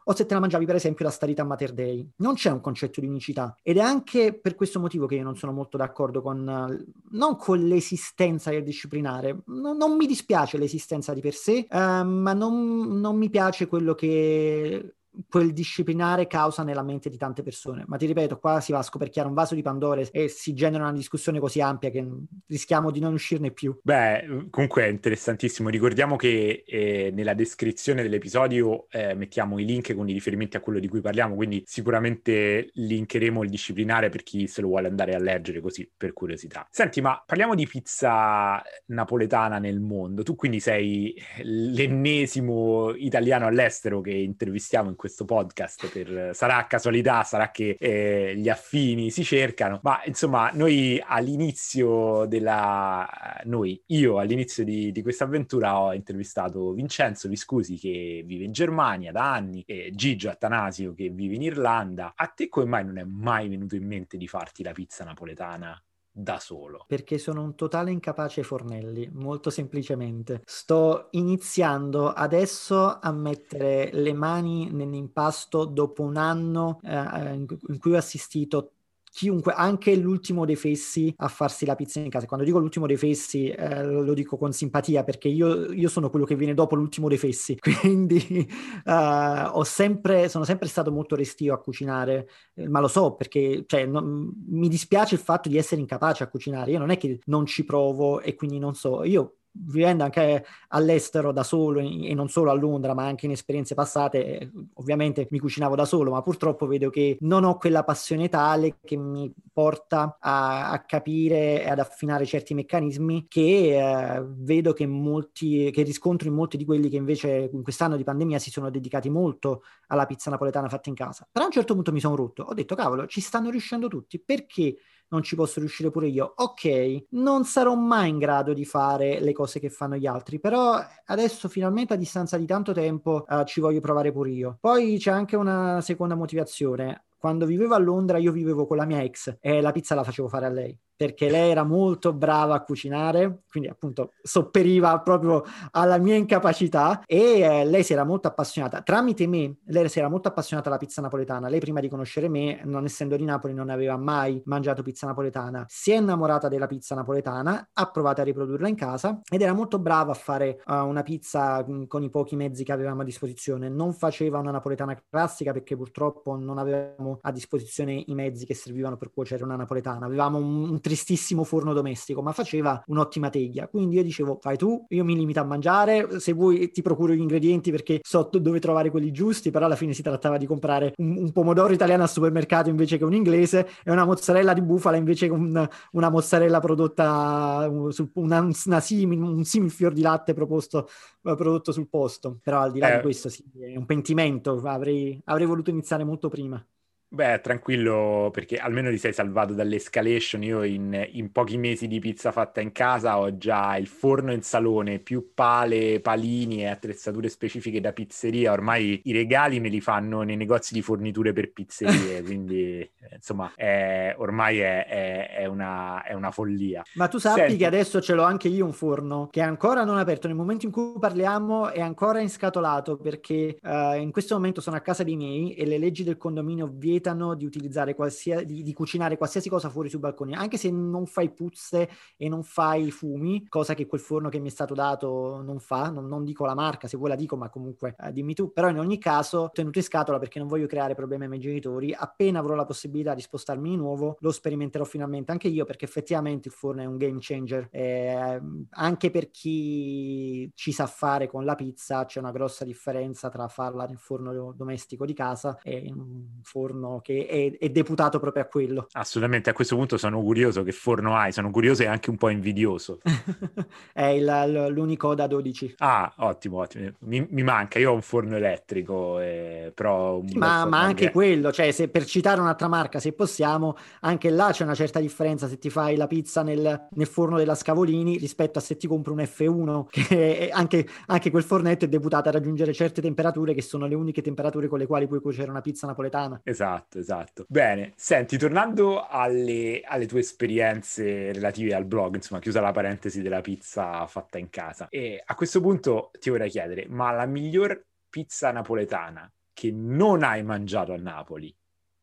[0.09, 2.09] o se te la mangiavi per esempio la starita Mater Dei.
[2.16, 5.37] Non c'è un concetto di unicità ed è anche per questo motivo che io non
[5.37, 11.21] sono molto d'accordo con, non con l'esistenza del disciplinare, no, non mi dispiace l'esistenza di
[11.21, 14.97] per sé, uh, ma non, non mi piace quello che
[15.29, 17.85] quel disciplinare causa nella mente di tante persone.
[17.87, 20.85] Ma ti ripeto, qua si va a scoperchiare un vaso di Pandora e si genera
[20.85, 22.07] una discussione così ampia che
[22.46, 23.79] rischiamo di non uscirne più.
[23.83, 25.68] Beh, comunque è interessantissimo.
[25.68, 30.79] Ricordiamo che eh, nella descrizione dell'episodio eh, mettiamo i link con i riferimenti a quello
[30.79, 35.18] di cui parliamo, quindi sicuramente linkeremo il disciplinare per chi se lo vuole andare a
[35.18, 36.66] leggere così per curiosità.
[36.70, 40.22] Senti, ma parliamo di pizza napoletana nel mondo.
[40.22, 47.23] Tu quindi sei l'ennesimo italiano all'estero che intervistiamo in questo questo podcast, per, sarà casualità,
[47.23, 53.09] sarà che eh, gli affini si cercano, ma insomma noi all'inizio della...
[53.45, 59.12] noi, io all'inizio di, di questa avventura ho intervistato Vincenzo Viscusi che vive in Germania
[59.12, 62.14] da anni e Gigio Attanasio che vive in Irlanda.
[62.16, 65.81] A te come mai non è mai venuto in mente di farti la pizza napoletana
[66.18, 66.85] da solo?
[66.88, 70.40] Perché sono un totale incapace fornelli, molto semplicemente.
[70.46, 77.98] Sto iniziando adesso a mettere le mani nell'impasto dopo un anno eh, in cui ho
[77.98, 78.76] assistito
[79.16, 82.26] chiunque, anche l'ultimo dei fessi, a farsi la pizza in casa.
[82.26, 86.26] Quando dico l'ultimo dei fessi, eh, lo dico con simpatia perché io, io, sono quello
[86.26, 87.57] che viene dopo l'ultimo dei fessi.
[87.81, 88.46] Quindi
[88.85, 93.87] uh, sempre, sono sempre stato molto restio a cucinare, eh, ma lo so perché cioè,
[93.87, 96.72] non, mi dispiace il fatto di essere incapace a cucinare.
[96.72, 99.02] Io non è che non ci provo e quindi non so.
[99.02, 103.75] Io vivendo anche all'estero da solo e non solo a Londra, ma anche in esperienze
[103.75, 108.79] passate, ovviamente mi cucinavo da solo, ma purtroppo vedo che non ho quella passione tale
[108.85, 114.87] che mi porta a, a capire e ad affinare certi meccanismi che eh, vedo che
[114.87, 118.71] molti, che riscontro in molti di quelli che invece in quest'anno di pandemia si sono
[118.71, 121.27] dedicati molto alla pizza napoletana fatta in casa.
[121.31, 124.21] Però a un certo punto mi sono rotto, ho detto cavolo, ci stanno riuscendo tutti,
[124.21, 124.77] perché
[125.09, 126.33] non ci posso riuscire pure io.
[126.37, 130.79] Ok, non sarò mai in grado di fare le cose che fanno gli altri, però
[131.07, 134.59] adesso finalmente a distanza di tanto tempo uh, ci voglio provare pure io.
[134.61, 139.02] Poi c'è anche una seconda motivazione quando vivevo a Londra io vivevo con la mia
[139.02, 142.62] ex e la pizza la facevo fare a lei perché lei era molto brava a
[142.62, 148.81] cucinare, quindi appunto sopperiva proprio alla mia incapacità e eh, lei si era molto appassionata.
[148.81, 151.48] Tramite me, lei si era molto appassionata alla pizza napoletana.
[151.48, 155.66] Lei prima di conoscere me, non essendo di Napoli, non aveva mai mangiato pizza napoletana.
[155.68, 159.79] Si è innamorata della pizza napoletana, ha provato a riprodurla in casa ed era molto
[159.79, 163.68] brava a fare uh, una pizza con i pochi mezzi che avevamo a disposizione.
[163.68, 168.97] Non faceva una napoletana classica perché purtroppo non avevamo a disposizione i mezzi che servivano
[168.97, 170.07] per cuocere una napoletana.
[170.07, 173.69] Avevamo un, un tristissimo forno domestico, ma faceva un'ottima teglia.
[173.69, 177.21] Quindi io dicevo, fai tu, io mi limito a mangiare, se vuoi ti procuro gli
[177.21, 181.16] ingredienti perché so dove trovare quelli giusti, però alla fine si trattava di comprare un,
[181.16, 185.27] un pomodoro italiano al supermercato invece che un inglese e una mozzarella di bufala invece
[185.27, 190.88] che un, una mozzarella prodotta su una, una simil, un similfior di latte proposto,
[191.23, 192.38] eh, prodotto sul posto.
[192.42, 192.97] Però al di là eh.
[192.97, 196.64] di questo sì, è un pentimento, avrei, avrei voluto iniziare molto prima.
[197.09, 200.42] Beh, tranquillo, perché almeno ti sei salvato dall'escalation.
[200.42, 204.42] Io in, in, pochi mesi di pizza fatta in casa ho già il forno in
[204.42, 208.51] salone, più pale, palini e attrezzature specifiche da pizzeria.
[208.51, 213.53] Ormai i regali me li fanno nei negozi di forniture per pizzerie, quindi eh, insomma
[213.55, 216.83] è, ormai è, è, è, una, è una follia.
[216.95, 217.57] Ma tu sappi Senti...
[217.57, 220.27] che adesso ce l'ho anche io un forno che è ancora non aperto.
[220.27, 224.81] Nel momento in cui parliamo è ancora inscatolato perché uh, in questo momento sono a
[224.81, 229.48] casa dei miei e le leggi del condominio vietano vietano di di, di, cucinare qualsiasi
[229.48, 233.87] cosa fuori sui balconi, anche se non fai puzze e non fai fumi, cosa che
[233.87, 236.96] quel forno che mi è stato dato non fa, non, non dico la marca, se
[236.96, 240.18] vuoi la dico, ma comunque eh, dimmi tu, però in ogni caso tenuto in scatola
[240.18, 243.76] perché non voglio creare problemi ai miei genitori, appena avrò la possibilità di spostarmi di
[243.76, 248.40] nuovo, lo sperimenterò finalmente anche io perché effettivamente il forno è un game changer, eh,
[248.70, 253.85] anche per chi ci sa fare con la pizza c'è una grossa differenza tra farla
[253.87, 256.40] nel forno domestico di casa e in un
[256.87, 258.87] forno che è, è, deputato proprio a quello.
[258.92, 262.29] Assolutamente, a questo punto sono curioso che forno hai, sono curioso e anche un po'
[262.29, 263.01] invidioso.
[263.92, 265.75] è il, l'unico da 12.
[265.79, 266.90] Ah, ottimo, ottimo.
[267.01, 270.22] Mi, mi manca, io ho un forno elettrico, eh, però...
[270.35, 274.64] Ma, ma anche quello, cioè se per citare un'altra marca, se possiamo, anche là c'è
[274.64, 278.62] una certa differenza se ti fai la pizza nel, nel forno della Scavolini rispetto a
[278.62, 283.01] se ti compri un F1, che anche, anche quel fornetto è deputato a raggiungere certe
[283.01, 286.40] temperature che sono le uniche temperature con le quali puoi cuocere una pizza napoletana.
[286.44, 287.45] Esatto esatto, esatto.
[287.49, 293.41] Bene, senti, tornando alle, alle, tue esperienze relative al blog, insomma, chiusa la parentesi della
[293.41, 298.51] pizza fatta in casa, e a questo punto ti vorrei chiedere, ma la miglior pizza
[298.51, 301.55] napoletana che non hai mangiato a Napoli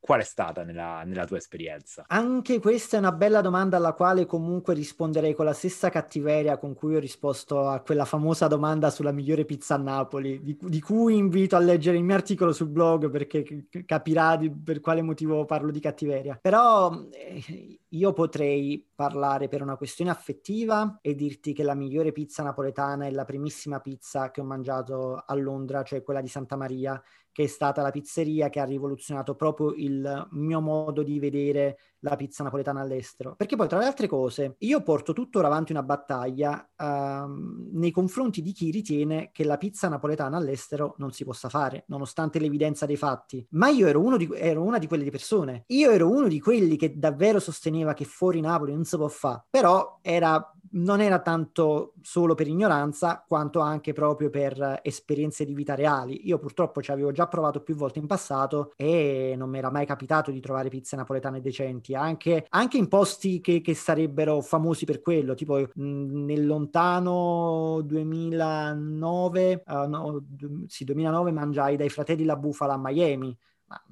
[0.04, 2.04] qual è stata nella, nella, tua esperienza?
[2.08, 6.74] Anche questa è una bella domanda alla quale comunque risponderei con la stessa cattiveria con
[6.74, 11.16] cui ho risposto a quella famosa domanda sulla migliore pizza a Napoli, di, di cui
[11.16, 15.72] invito a leggere il mio articolo sul blog perché capirà di, per quale motivo parlo
[15.72, 16.38] di cattiveria.
[16.42, 22.44] Però eh, io potrei parlare per una questione affettiva e dirti che la migliore pizza
[22.44, 27.02] napoletana è la primissima pizza che ho mangiato a Londra, cioè quella di Santa Maria,
[27.34, 32.16] che è stata la pizzeria che ha rivoluzionato proprio il mio modo di vedere la
[32.16, 33.34] pizza napoletana all'estero.
[33.36, 38.42] Perché poi, tra le altre cose, io porto tuttora avanti una battaglia uh, nei confronti
[38.42, 42.98] di chi ritiene che la pizza napoletana all'estero non si possa fare, nonostante l'evidenza dei
[42.98, 43.46] fatti.
[43.52, 45.64] Ma io ero, di, ero una di quelle persone.
[45.68, 49.44] Io ero uno di quelli che davvero sosteneva che fuori Napoli non si può fare,
[49.50, 55.76] però era non era tanto solo per ignoranza quanto anche proprio per esperienze di vita
[55.76, 56.28] reali.
[56.28, 59.86] Io purtroppo ci avevo già provato più volte in passato e non mi era mai
[59.86, 65.02] capitato di trovare pizze napoletane decenti, anche, anche in posti che, che, sarebbero famosi per
[65.02, 72.36] quello, tipo mh, nel lontano 2009, uh, no, d- sì, 2009 mangiai dai fratelli La
[72.36, 73.36] Bufala a Miami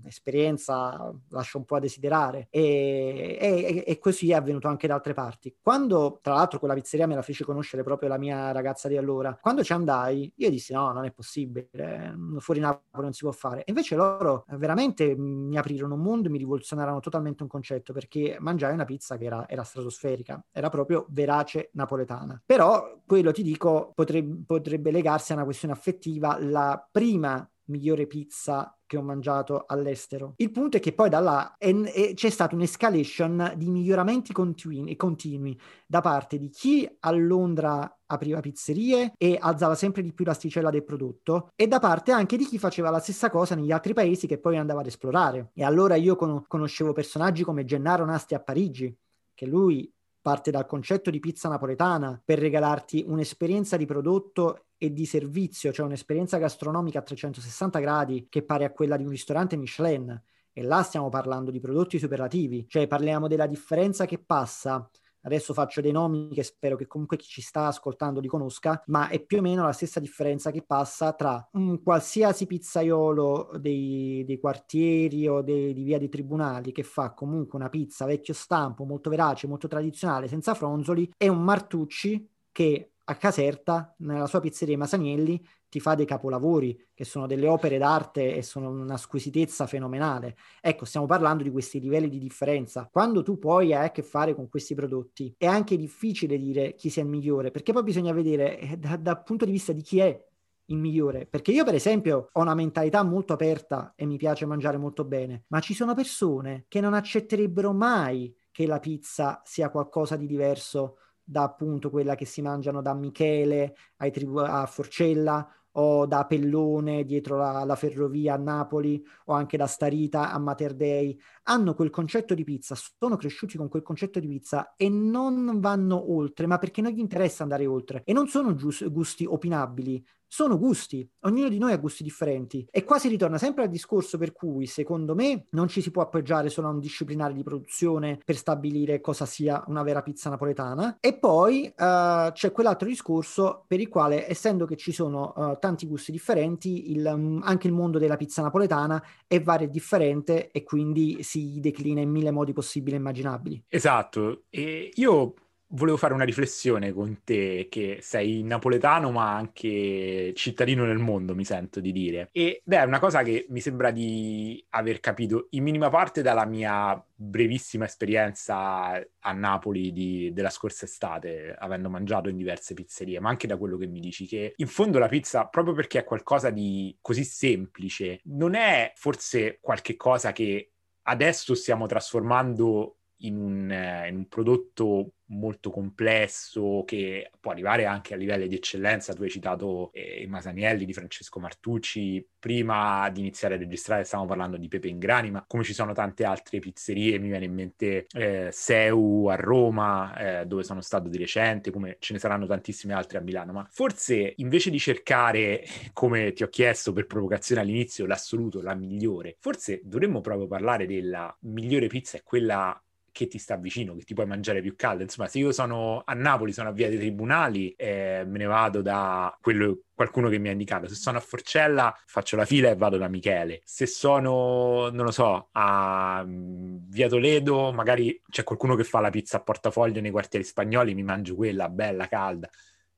[0.04, 5.14] l'esperienza lascia un po' a desiderare e, e, e, così è avvenuto anche da altre
[5.14, 5.56] parti.
[5.62, 9.38] Quando, tra l'altro, quella pizzeria me la fece conoscere proprio la mia ragazza di allora,
[9.40, 13.64] quando ci andai, io dissi no, non è possibile, fuori Napoli non si può fare.
[13.66, 18.86] Invece loro veramente mi aprirono un mondo, mi rivoluzionarono totalmente un concetto perché mangiai una
[18.86, 22.42] pizza che era, era stratosferica, era proprio verace napoletana.
[22.46, 26.38] Però quello ti dico potrebbe, potrebbe legarsi a una questione affettiva.
[26.40, 30.34] La prima migliore pizza che ho mangiato all'estero.
[30.36, 34.96] Il punto è che poi da là è, è, c'è stata un'escalation di miglioramenti continui,
[34.96, 35.58] continui
[35.88, 40.84] da parte di chi a Londra apriva pizzerie e alzava sempre di più l'asticella del
[40.84, 44.38] prodotto e da parte anche di chi faceva la stessa cosa negli altri paesi che
[44.38, 45.52] poi andava ad esplorare.
[45.54, 48.94] E allora io con- conoscevo personaggi come Gennaro Nasti a Parigi,
[49.34, 55.06] che lui parte dal concetto di pizza napoletana per regalarti un'esperienza di prodotto e di
[55.06, 60.22] servizio, cioè un'esperienza gastronomica a 360 gradi che pare a quella di un ristorante Michelin.
[60.54, 64.90] E là stiamo parlando di prodotti superlativi, cioè parliamo della differenza che passa
[65.24, 69.10] Adesso faccio dei nomi che spero che comunque chi ci sta ascoltando li conosca, ma
[69.10, 74.40] è più o meno la stessa differenza che passa tra un qualsiasi pizzaiolo dei, dei
[74.40, 79.10] quartieri o dei, di via dei tribunali che fa comunque una pizza vecchio stampo, molto
[79.10, 85.44] verace, molto tradizionale, senza fronzoli, e un Martucci che a Caserta, nella sua pizzeria Masanielli,
[85.70, 90.36] ti fa dei capolavori che sono delle opere d'arte e sono una squisitezza fenomenale.
[90.60, 92.90] Ecco, stiamo parlando di questi livelli di differenza.
[92.92, 96.90] Quando tu poi hai a che fare con questi prodotti, è anche difficile dire chi
[96.90, 100.00] sia il migliore, perché poi bisogna vedere eh, da, dal punto di vista di chi
[100.00, 100.26] è
[100.66, 101.26] il migliore.
[101.26, 105.44] Perché io, per esempio, ho una mentalità molto aperta e mi piace mangiare molto bene,
[105.48, 110.98] ma ci sono persone che non accetterebbero mai che la pizza sia qualcosa di diverso
[111.32, 113.76] da appunto quella che si mangiano da Michele
[114.12, 119.68] tribu- a Forcella o da Pellone dietro la, la, ferrovia a Napoli o anche da
[119.68, 124.28] Starita a Mater Dei, hanno quel concetto di pizza, sono cresciuti con quel concetto di
[124.28, 128.02] pizza e non vanno oltre, ma perché non gli interessa andare oltre.
[128.04, 132.66] E non sono gius- gusti opinabili, sono gusti, ognuno di noi ha gusti differenti.
[132.72, 136.02] E qua si ritorna sempre al discorso per cui secondo me non ci si può
[136.04, 141.00] appoggiare solo a un disciplinare di produzione per stabilire cosa sia una vera pizza napoletana.
[141.02, 145.86] E poi uh, c'è quell'altro discorso per il quale essendo che ci sono uh, tanti
[145.86, 150.64] gusti differenti il, um, anche il mondo della pizza napoletana è vario e differente e
[150.64, 153.66] quindi si declina in mille modi possibili e immaginabili.
[153.68, 155.34] Esatto, e io
[155.72, 161.46] volevo fare una riflessione con te, che sei napoletano ma anche cittadino nel mondo, mi
[161.46, 162.30] sento di dire.
[162.32, 167.04] Ed è una cosa che mi sembra di aver capito in minima parte dalla mia
[167.14, 173.48] brevissima esperienza a Napoli di, della scorsa estate, avendo mangiato in diverse pizzerie, ma anche
[173.48, 176.96] da quello che mi dici, che in fondo la pizza, proprio perché è qualcosa di
[177.02, 180.72] così semplice, non è forse qualche cosa che
[181.04, 188.14] adesso stiamo trasformando in un, eh, in un, prodotto molto complesso che può arrivare anche
[188.14, 189.14] a livelli di eccellenza.
[189.14, 192.26] Tu hai citato eh, Masanielli di Francesco Martucci.
[192.40, 196.24] Prima di iniziare a registrare stavamo parlando di Pepe Ingrani, ma come ci sono tante
[196.24, 201.18] altre pizzerie, mi viene in mente eh, Seu a Roma, eh, dove sono stato di
[201.18, 203.54] recente, come ce ne saranno tantissime altre a Milano.
[203.54, 209.38] Ma forse invece di cercare, come ti ho chiesto per provocazione all'inizio, l'assoluto, la migliore,
[209.40, 212.82] forse dovremmo proprio parlare della migliore pizza, è quella
[213.12, 215.04] che ti sta vicino, che ti puoi mangiare più caldo.
[215.04, 218.82] Insomma, se io sono a Napoli, sono a Via dei Tribunali, eh, me ne vado
[218.82, 220.88] da quello, qualcuno che mi ha indicato.
[220.88, 223.62] Se sono a Forcella, faccio la fila e vado da Michele.
[223.64, 229.10] Se sono, non lo so, a mm, Via Toledo, magari c'è qualcuno che fa la
[229.10, 232.50] pizza a portafoglio nei quartieri spagnoli, mi mangio quella bella calda.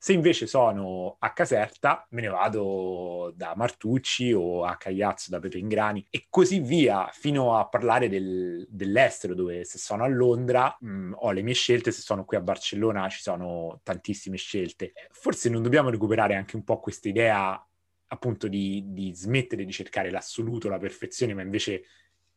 [0.04, 5.60] Se invece sono a Caserta, me ne vado da Martucci o a Cagliazzo da Pepe
[5.60, 10.90] Ingrani e così via, fino a parlare del, dell'estero, dove se sono a Londra mh,
[10.90, 14.92] mm, ho le mie scelte, se sono qui a Barcellona ci sono tantissime scelte.
[15.10, 17.66] Forse non dobbiamo recuperare anche un po' questa idea
[18.08, 21.86] appunto di, di smettere di cercare l'assoluto, la perfezione, ma invece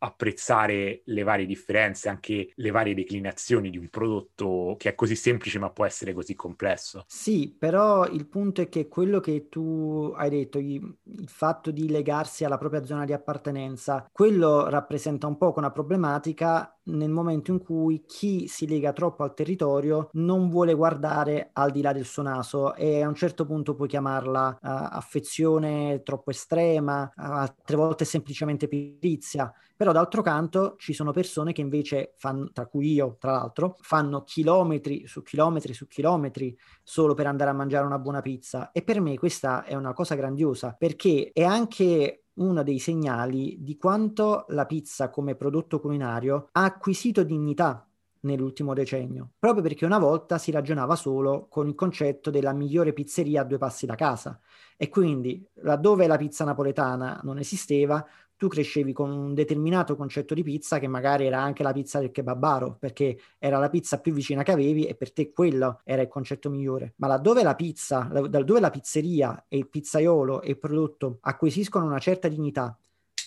[0.07, 5.59] apprezzare le varie differenze, anche le varie declinazioni di un prodotto che è così semplice
[5.59, 7.05] ma può essere così complesso.
[7.07, 12.45] Sì, però il punto è che quello che tu hai detto, il fatto di legarsi
[12.45, 18.05] alla propria zona di appartenenza, quello rappresenta un po' una problematica nel momento in cui
[18.07, 22.75] chi si lega troppo al territorio non vuole guardare al di là del suo naso
[22.75, 28.69] e a un certo punto puoi chiamarla uh, affezione troppo estrema, uh, altre volte semplicemente
[28.69, 33.77] perizia, però d'altro canto ci sono persone che invece fanno, tra cui io tra l'altro,
[33.81, 38.73] fanno chilometri su chilometri su chilometri solo per andare a mangiare una buona pizza.
[38.73, 43.77] E per me questa è una cosa grandiosa perché è anche uno dei segnali di
[43.77, 47.87] quanto la pizza come prodotto culinario ha acquisito dignità
[48.21, 53.43] nell'ultimo decennio, proprio perché una volta si ragionava solo con il concetto della migliore pizzeria
[53.43, 54.39] a due passi da casa.
[54.77, 58.05] E quindi laddove la pizza napoletana non esisteva,
[58.37, 62.11] tu crescevi con un determinato concetto di pizza che magari era anche la pizza del
[62.11, 66.09] kebabaro, perché era la pizza più vicina che avevi e per te quello era il
[66.09, 66.95] concetto migliore.
[66.97, 71.99] Ma laddove la pizza, laddove la pizzeria e il pizzaiolo e il prodotto acquisiscono una
[71.99, 72.77] certa dignità,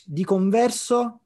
[0.05, 1.19] di converso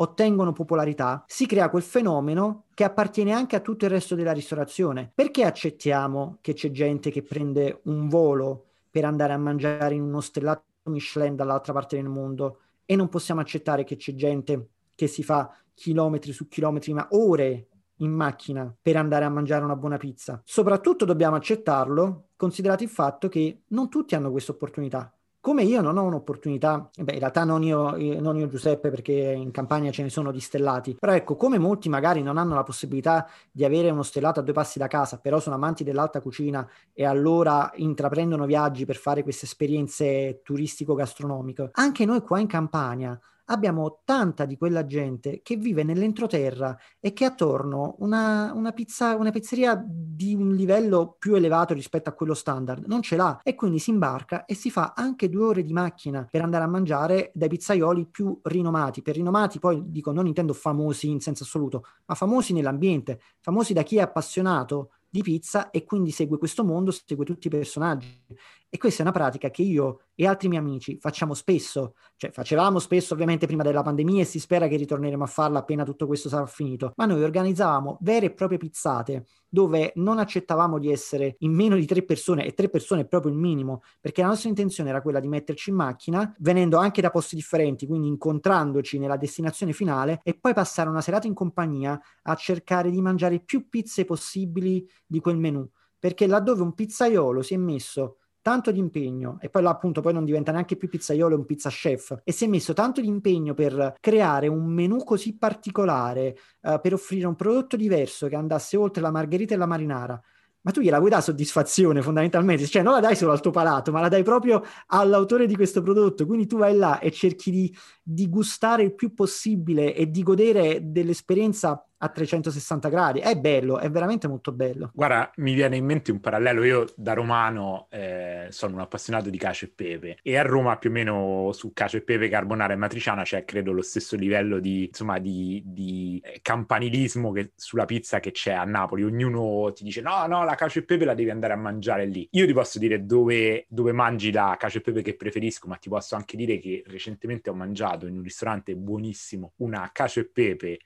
[0.00, 5.10] ottengono popolarità, si crea quel fenomeno che appartiene anche a tutto il resto della ristorazione.
[5.12, 10.20] Perché accettiamo che c'è gente che prende un volo per andare a mangiare in uno
[10.20, 15.22] stellato Michelin dall'altra parte del mondo e non possiamo accettare che c'è gente che si
[15.22, 20.40] fa chilometri su chilometri, ma ore in macchina per andare a mangiare una buona pizza.
[20.42, 25.96] Soprattutto dobbiamo accettarlo, considerato il fatto che non tutti hanno questa opportunità Come io non
[25.96, 30.10] ho un'opportunità, beh, in realtà non io, non io Giuseppe perché in campagna ce ne
[30.10, 34.02] sono di stellati, però ecco, come molti magari non hanno la possibilità di avere uno
[34.02, 38.84] stellato a due passi da casa, però sono amanti dell'alta cucina e allora intraprendono viaggi
[38.84, 43.18] per fare queste esperienze turistico-gastronomiche, anche noi qua in campagna
[43.50, 49.30] abbiamo tanta di quella gente che vive nell'entroterra e che attorno una, una, pizza, una
[49.30, 53.78] pizzeria di un livello più elevato rispetto a quello standard non ce l'ha e quindi
[53.78, 57.48] si imbarca e si fa anche due ore di macchina per andare a mangiare dai
[57.48, 59.02] pizzaioli più rinomati.
[59.02, 63.82] Per rinomati poi dico non intendo famosi in senso assoluto, ma famosi nell'ambiente, famosi da
[63.82, 68.22] chi è appassionato di pizza e quindi segue questo mondo, segue tutti i personaggi.
[68.70, 72.78] E questa è una pratica che io e altri miei amici facciamo spesso, cioè facevamo
[72.78, 76.28] spesso ovviamente prima della pandemia e si spera che ritorneremo a farla appena tutto questo
[76.28, 81.52] sarà finito, ma noi organizzavamo vere e proprie pizzate dove non accettavamo di essere in
[81.52, 84.90] meno di tre persone e tre persone è proprio il minimo, perché la nostra intenzione
[84.90, 89.72] era quella di metterci in macchina, venendo anche da posti differenti, quindi incontrandoci nella destinazione
[89.72, 94.86] finale e poi passare una serata in compagnia a cercare di mangiare più pizze possibili
[95.08, 95.68] di quel menù.
[95.98, 100.12] Perché laddove un pizzaiolo si è messo tanto di impegno e poi là appunto poi
[100.12, 103.08] non diventa neanche più pizzaiolo, è un pizza chef e si è messo tanto di
[103.08, 108.76] impegno per creare un menù così particolare, uh, per offrire un prodotto diverso che andasse
[108.76, 110.22] oltre la margherita e la marinara
[110.68, 113.90] ma tu gliela vuoi dare soddisfazione fondamentalmente, cioè non la dai solo al tuo palato,
[113.90, 117.76] ma la dai proprio all'autore di questo prodotto, quindi tu vai là e cerchi di,
[118.02, 123.20] di gustare il più possibile e di godere dell'esperienza a 360 gradi.
[123.20, 124.90] È bello, è veramente molto bello.
[124.94, 126.64] Guarda, mi viene in mente un parallelo.
[126.64, 130.90] Io da romano eh, sono un appassionato di cacio e pepe e a Roma più
[130.90, 134.86] o meno su cacio e pepe, carbonara e matriciana c'è credo lo stesso livello di,
[134.86, 139.04] insomma, di, di eh, campanilismo che, sulla pizza che c'è a Napoli.
[139.04, 142.28] Ognuno ti dice no, no, la cacio e pepe la devi andare a mangiare lì.
[142.32, 145.88] Io ti posso dire dove, dove mangi la cacio e pepe che preferisco, ma ti
[145.88, 150.78] posso anche dire che recentemente ho mangiato in un ristorante buonissimo una cacio e pepe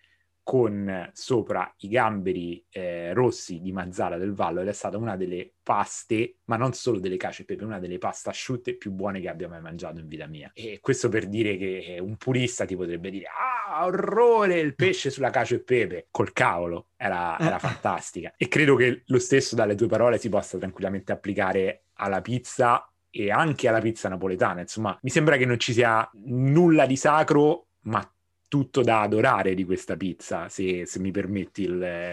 [0.43, 5.53] con sopra i gamberi eh, rossi di Mazzara del Vallo ed è stata una delle
[5.63, 9.29] paste, ma non solo delle cacio e pepe, una delle paste asciutte più buone che
[9.29, 10.51] abbia mai mangiato in vita mia.
[10.55, 15.31] E questo per dire che un purista ti potrebbe dire ah, orrore, il pesce sulla
[15.31, 16.09] cacio e pepe.
[16.11, 18.35] Col cavolo, era, era fantastica.
[18.37, 23.31] E credo che lo stesso dalle tue parole si possa tranquillamente applicare alla pizza e
[23.31, 24.61] anche alla pizza napoletana.
[24.61, 28.07] Insomma, mi sembra che non ci sia nulla di sacro, ma
[28.53, 31.71] tutto da adorare di questa pizza, se, se mi permetti il,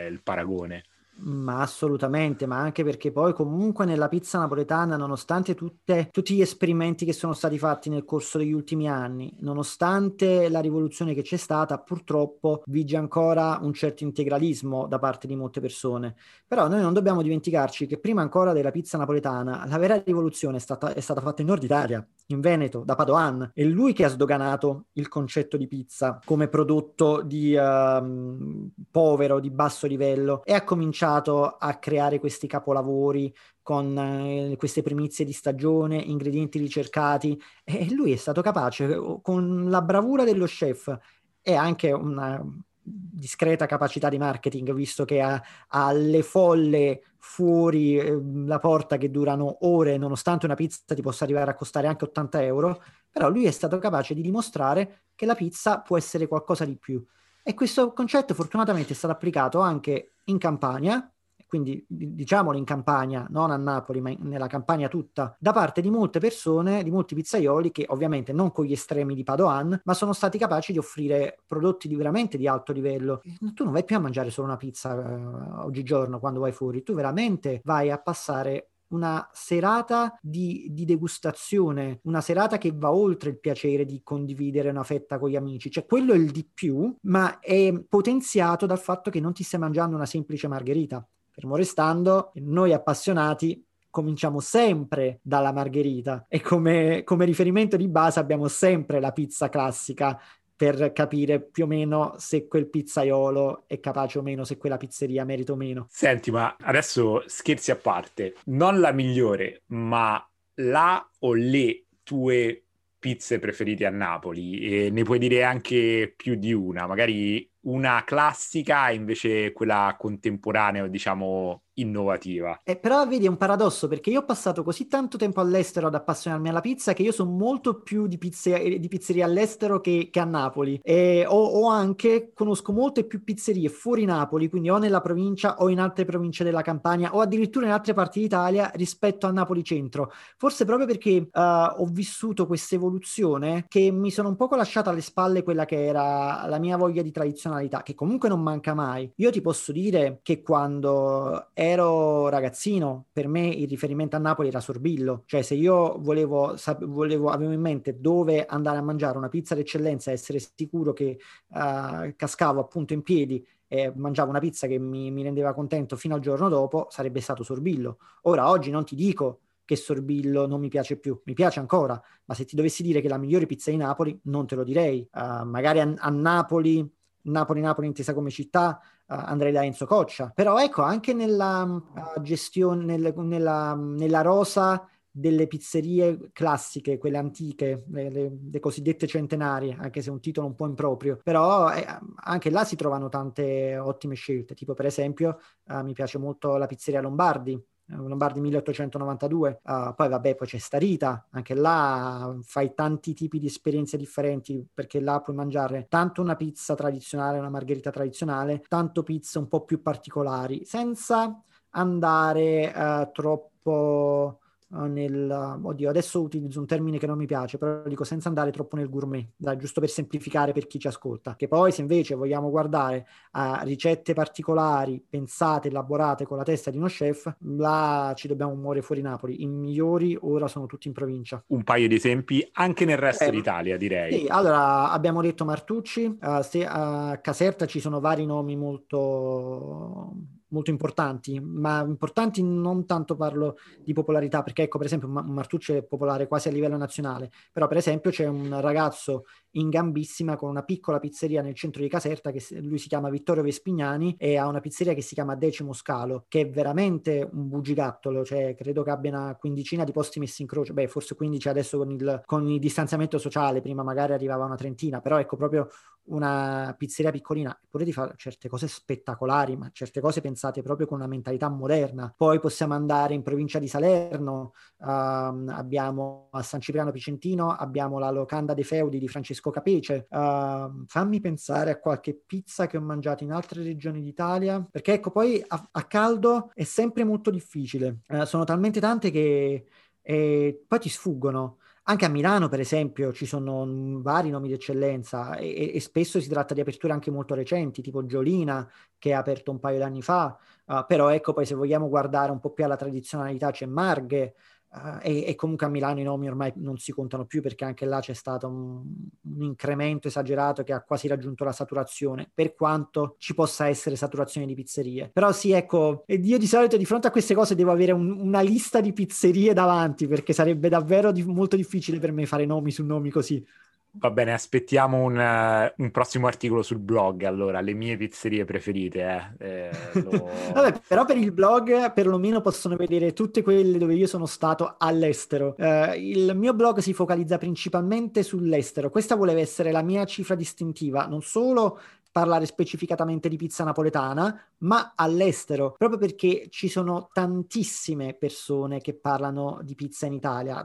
[0.09, 0.83] il paragone.
[1.21, 7.03] Ma assolutamente, ma anche perché poi comunque nella pizza napoletana, nonostante tutte, tutti gli esperimenti
[7.03, 11.77] che sono stati fatti nel corso degli ultimi anni, nonostante la rivoluzione che c'è stata,
[11.79, 16.15] purtroppo vige ancora un certo integralismo da parte di molte persone.
[16.47, 20.61] Però noi non dobbiamo dimenticarci che prima ancora della pizza napoletana, la vera rivoluzione è
[20.61, 23.51] stata, è stata fatta in Nord Italia, in Veneto, da Padoan.
[23.53, 29.49] È lui che ha sdoganato il concetto di pizza come prodotto di uh, povero, di
[29.49, 35.33] basso livello e ha cominciato cominciato a creare questi capolavori con eh, queste primizie di
[35.33, 40.95] stagione, ingredienti ricercati e lui è stato capace con la bravura dello chef
[41.41, 42.43] e anche una
[42.81, 49.11] discreta capacità di marketing, visto che ha, ha le folle fuori eh, la porta che
[49.11, 52.81] durano ore, nonostante una pizza ti possa arrivare a costare anche 80 euro,
[53.11, 57.03] però lui è stato capace di dimostrare che la pizza può essere qualcosa di più.
[57.43, 61.11] E questo concetto fortunatamente è stato applicato anche in Campania,
[61.49, 66.19] quindi diciamolo in Campania, non a Napoli, ma nella Campania tutta, da parte di molte
[66.19, 70.37] persone, di molti pizzaioli che ovviamente non con gli estremi di Padoan, ma sono stati
[70.37, 73.23] capaci di offrire prodotti di veramente di alto livello.
[73.55, 76.93] Tu non vai più a mangiare solo una pizza uh, oggigiorno quando vai fuori, tu
[76.93, 83.39] veramente vai a passare una serata di, di, degustazione, una serata che va oltre il
[83.39, 87.39] piacere di condividere una fetta con gli amici, cioè quello è il di più, ma
[87.39, 91.05] è potenziato dal fatto che non ti stai mangiando una semplice margherita.
[91.31, 98.47] Fermo restando, noi appassionati cominciamo sempre dalla margherita e come, come riferimento di base abbiamo
[98.47, 100.19] sempre la pizza classica
[100.59, 105.23] per capire più o meno se quel pizzaiolo è capace o meno, se quella pizzeria
[105.23, 105.85] merita o meno.
[105.89, 110.21] Senti, ma adesso scherzi a parte, non la migliore, ma
[110.55, 112.65] la o le tue
[112.99, 114.59] pizze preferite a Napoli?
[114.59, 120.87] E ne puoi dire anche più di una, magari una classica e invece quella contemporanea,
[120.87, 122.59] diciamo, innovativa.
[122.63, 125.95] Eh, però vedi, è un paradosso perché io ho passato così tanto tempo all'estero ad
[125.95, 130.19] appassionarmi alla pizza che io sono molto più di, pizze- di pizzeria all'estero che, che
[130.19, 130.79] a Napoli.
[130.83, 135.69] E ho, ho, anche, conosco molte più pizzerie fuori Napoli, quindi o nella provincia o
[135.69, 140.11] in altre province della Campania o addirittura in altre parti d'Italia rispetto a Napoli centro.
[140.37, 145.01] Forse proprio perché uh, ho vissuto questa evoluzione che mi sono un poco lasciata alle
[145.01, 147.11] spalle quella che era la mia voglia di
[147.49, 149.11] tradizionalità, che comunque non manca mai.
[149.15, 154.59] Io ti posso dire che quando ero ragazzino, per me il riferimento a Napoli era
[154.59, 159.55] Sorbillo, cioè se io volevo, volevo avevo in mente dove andare a mangiare una pizza
[159.55, 165.11] d'eccellenza essere sicuro che uh, cascavo appunto in piedi e mangiavo una pizza che mi,
[165.11, 167.97] mi rendeva contento fino al giorno dopo, sarebbe stato Sorbillo.
[168.23, 172.33] Ora, oggi non ti dico che Sorbillo non mi piace più, mi piace ancora, ma
[172.33, 175.07] se ti dovessi dire che la migliore pizza di Napoli, non te lo direi.
[175.13, 176.98] Uh, magari a, a Napoli
[177.29, 180.31] Napoli-Napoli intesa come città, uh, andrei da Enzo Coccia.
[180.33, 187.83] Però ecco, anche nella uh, gestione, nel, nella, nella, rosa delle pizzerie classiche, quelle antiche,
[187.89, 191.85] le, le, le, cosiddette centenarie, anche se è un titolo un po' improprio, però eh,
[192.23, 196.67] anche là si trovano tante ottime scelte, tipo per esempio uh, mi piace molto la
[196.67, 197.59] pizzeria Lombardi,
[197.95, 203.97] Lombardi 1892, uh, poi vabbè poi c'è Starita, anche là fai tanti tipi di esperienze
[203.97, 209.47] differenti perché là puoi mangiare tanto una pizza tradizionale, una margherita tradizionale, tanto pizze un
[209.47, 215.59] po' più particolari, senza andare uh, troppo eh, nel...
[215.61, 218.89] Oddio, adesso utilizzo un termine che non mi piace, però dico senza andare troppo nel
[218.89, 221.35] gourmet, dai, giusto per semplificare per chi ci ascolta.
[221.35, 226.77] Che poi se invece vogliamo guardare a ricette particolari, pensate, elaborate con la testa di
[226.77, 229.41] uno chef, là ci dobbiamo muovere fuori Napoli.
[229.41, 231.43] I migliori ora sono tutti in provincia.
[231.47, 234.19] Un paio di esempi anche nel resto eh, d'Italia, direi.
[234.19, 240.13] Sì, allora abbiamo detto Martucci, uh, se a Caserta ci sono vari nomi molto
[240.49, 245.83] molto importanti, ma importanti non tanto parlo di popolarità, perché ecco per esempio Martucci è
[245.83, 250.63] popolare quasi a livello nazionale, però per esempio c'è un ragazzo in gambissima con una
[250.63, 254.59] piccola pizzeria nel centro di Caserta che lui si chiama Vittorio Vespignani e ha una
[254.59, 259.11] pizzeria che si chiama Decimo Scalo, che è veramente un bugigattolo, cioè credo che abbia
[259.11, 262.59] una quindicina di posti messi in croce, beh forse 15 adesso con il, con il
[262.59, 265.69] distanziamento sociale, prima magari arrivava una trentina, però ecco proprio
[266.09, 270.97] una pizzeria piccolina, pure di fare certe cose spettacolari, ma certe cose pensate proprio con
[270.97, 272.13] una mentalità moderna.
[272.15, 278.09] Poi possiamo andare in provincia di Salerno, uh, abbiamo a San Cipriano Picentino, abbiamo la
[278.09, 280.07] locanda dei feudi di Francesco Capece.
[280.09, 285.11] Uh, fammi pensare a qualche pizza che ho mangiato in altre regioni d'Italia, perché ecco
[285.11, 287.99] poi a, a caldo è sempre molto difficile.
[288.07, 289.65] Uh, sono talmente tante che
[290.01, 291.58] eh, poi ti sfuggono.
[291.89, 296.21] Anche a Milano, per esempio, ci sono mm, vari nomi di eccellenza e, e, spesso
[296.21, 298.69] si tratta di aperture anche molto recenti, tipo Giolina,
[298.99, 302.39] che ha aperto un paio d'anni fa, uh, però ecco poi se vogliamo guardare un
[302.39, 304.35] po' più alla tradizionalità c'è Marghe,
[304.71, 307.85] Uh, e, e, comunque a Milano i nomi ormai non si contano più perché anche
[307.85, 308.83] là c'è stato un,
[309.21, 314.45] un, incremento esagerato che ha quasi raggiunto la saturazione, per quanto ci possa essere saturazione
[314.45, 315.09] di pizzerie.
[315.11, 318.41] Però sì, ecco, io di solito di fronte a queste cose devo avere un, una
[318.41, 322.85] lista di pizzerie davanti perché sarebbe davvero di, molto difficile per me fare nomi su
[322.85, 323.43] nomi così.
[323.91, 329.33] Va bene, aspettiamo un, uh, un, prossimo articolo sul blog, allora, le mie pizzerie preferite.
[329.39, 329.69] Eh.
[329.69, 330.29] Eh, lo...
[330.53, 335.55] Vabbè, però per il blog perlomeno possono vedere tutte quelle dove io sono stato all'estero.
[335.57, 338.91] Uh, il mio blog si focalizza principalmente sull'estero.
[338.91, 341.79] Questa voleva essere la mia cifra distintiva, non solo
[342.11, 349.59] parlare specificatamente di pizza napoletana, ma all'estero, proprio perché ci sono tantissime persone che parlano
[349.63, 350.63] di pizza in Italia.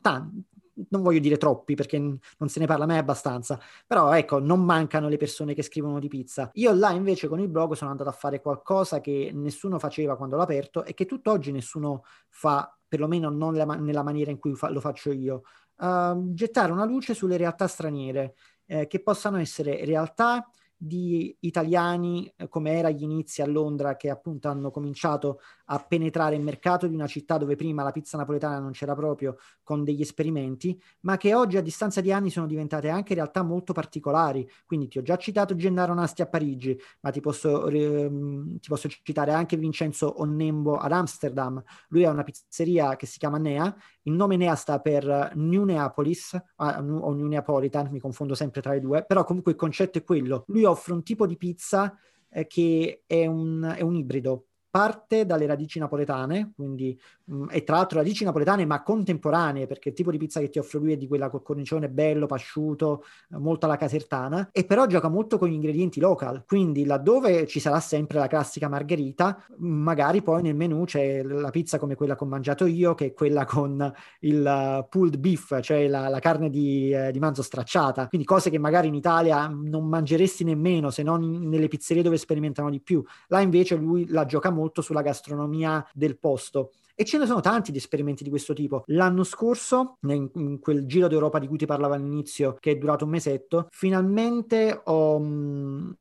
[0.00, 0.44] Tanti,
[0.88, 5.08] non voglio dire troppi perché non se ne parla mai abbastanza, però ecco, non mancano
[5.08, 6.50] le persone che scrivono di pizza.
[6.54, 10.36] Io là invece con il blog sono andato a fare qualcosa che nessuno faceva quando
[10.36, 14.70] l'ho aperto e che tutt'oggi nessuno fa, perlomeno non la, nella maniera in cui fa,
[14.70, 15.42] lo faccio io.
[15.76, 18.34] Uh, gettare una luce sulle realtà straniere,
[18.66, 24.10] eh, che possano essere realtà di italiani eh, come era agli inizi a Londra che
[24.10, 28.58] appunto hanno cominciato a penetrare il mercato di una città dove prima la pizza napoletana
[28.58, 32.88] non c'era proprio con degli esperimenti, ma che oggi a distanza di anni sono diventate
[32.88, 34.48] anche realtà molto particolari.
[34.66, 38.88] Quindi ti ho già citato Gennaro Nasti a Parigi, ma ti posso, ehm, ti posso
[38.88, 41.62] citare anche Vincenzo Onnembo ad Amsterdam.
[41.88, 46.38] Lui ha una pizzeria che si chiama Nea, il nome Nea sta per New Neapolis
[46.56, 50.04] ah, o New Neapolitan, mi confondo sempre tra i due, però comunque il concetto è
[50.04, 50.44] quello.
[50.48, 51.96] Lui offre un tipo di pizza
[52.28, 57.62] eh, che è un, è un ibrido parte dalle radici napoletane, quindi mh, mm, e
[57.62, 60.94] tra l'altro radici napoletane ma contemporanee, perché il tipo di pizza che ti offre lui
[60.94, 65.38] è di quella col cornicione bello, pasciuto, eh, molto alla casertana, e però gioca molto
[65.38, 70.56] con gli ingredienti local, quindi laddove ci sarà sempre la classica margherita, magari poi nel
[70.56, 74.86] menù c'è la pizza come quella che ho mangiato io, che è quella con il
[74.90, 78.88] pulled beef, cioè la, la carne di, eh, di manzo stracciata, quindi cose che magari
[78.88, 83.04] in Italia non mangeresti nemmeno se non nelle pizzerie dove sperimentano di più.
[83.28, 86.72] Là invece lui la gioca molto sulla gastronomia del posto.
[86.96, 88.84] E ce ne sono tanti di esperimenti di questo tipo.
[88.86, 93.10] L'anno scorso, in, quel giro d'Europa di cui ti parlavo all'inizio, che è durato un
[93.10, 95.96] mesetto, finalmente ho mh,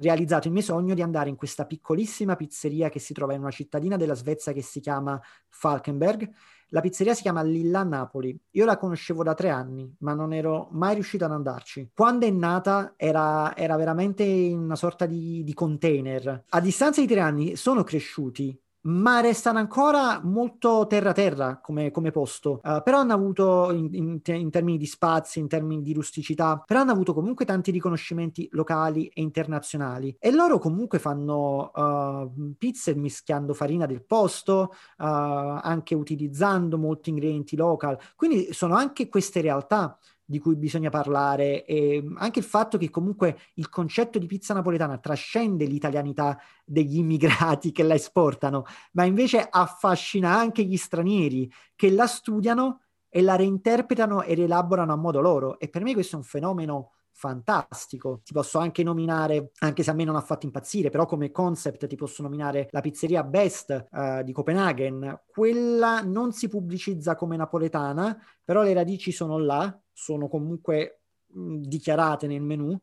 [0.00, 3.50] realizzato il mio sogno di andare in questa piccolissima pizzeria che si trova in una
[3.50, 6.30] cittadina della Svezia che si chiama Falkenberg.
[6.70, 8.36] La pizzeria si chiama Lilla Napoli.
[8.52, 11.90] Io la conoscevo da tre anni, ma non ero mai riuscito ad andarci.
[11.94, 16.44] Quando è nata era, era veramente una sorta di, di container.
[16.48, 22.60] A distanza di tre anni sono cresciuti ma restano ancora molto terra-terra come, come posto.
[22.62, 26.80] Uh, però hanno avuto, in, in, in, termini di spazi, in termini di rusticità, però
[26.80, 30.16] hanno avuto comunque tanti riconoscimenti locali e internazionali.
[30.18, 37.56] E loro comunque fanno uh, pizze mischiando farina del posto, uh, anche utilizzando molti ingredienti
[37.56, 37.98] local.
[38.14, 43.38] Quindi sono anche queste realtà di cui bisogna parlare e anche il fatto che comunque
[43.54, 50.36] il concetto di pizza napoletana trascende l'italianità degli immigrati che la esportano, ma invece affascina
[50.36, 55.68] anche gli stranieri che la studiano e la reinterpretano e rielaborano a modo loro e
[55.68, 58.20] per me questo è un fenomeno fantastico.
[58.22, 61.86] Ti posso anche nominare, anche se a me non ha fatto impazzire, però come concept
[61.86, 65.22] ti posso nominare la pizzeria Best uh, di Copenaghen.
[65.26, 72.42] Quella non si pubblicizza come napoletana, però le radici sono là, sono comunque dichiarate nel
[72.42, 72.78] menu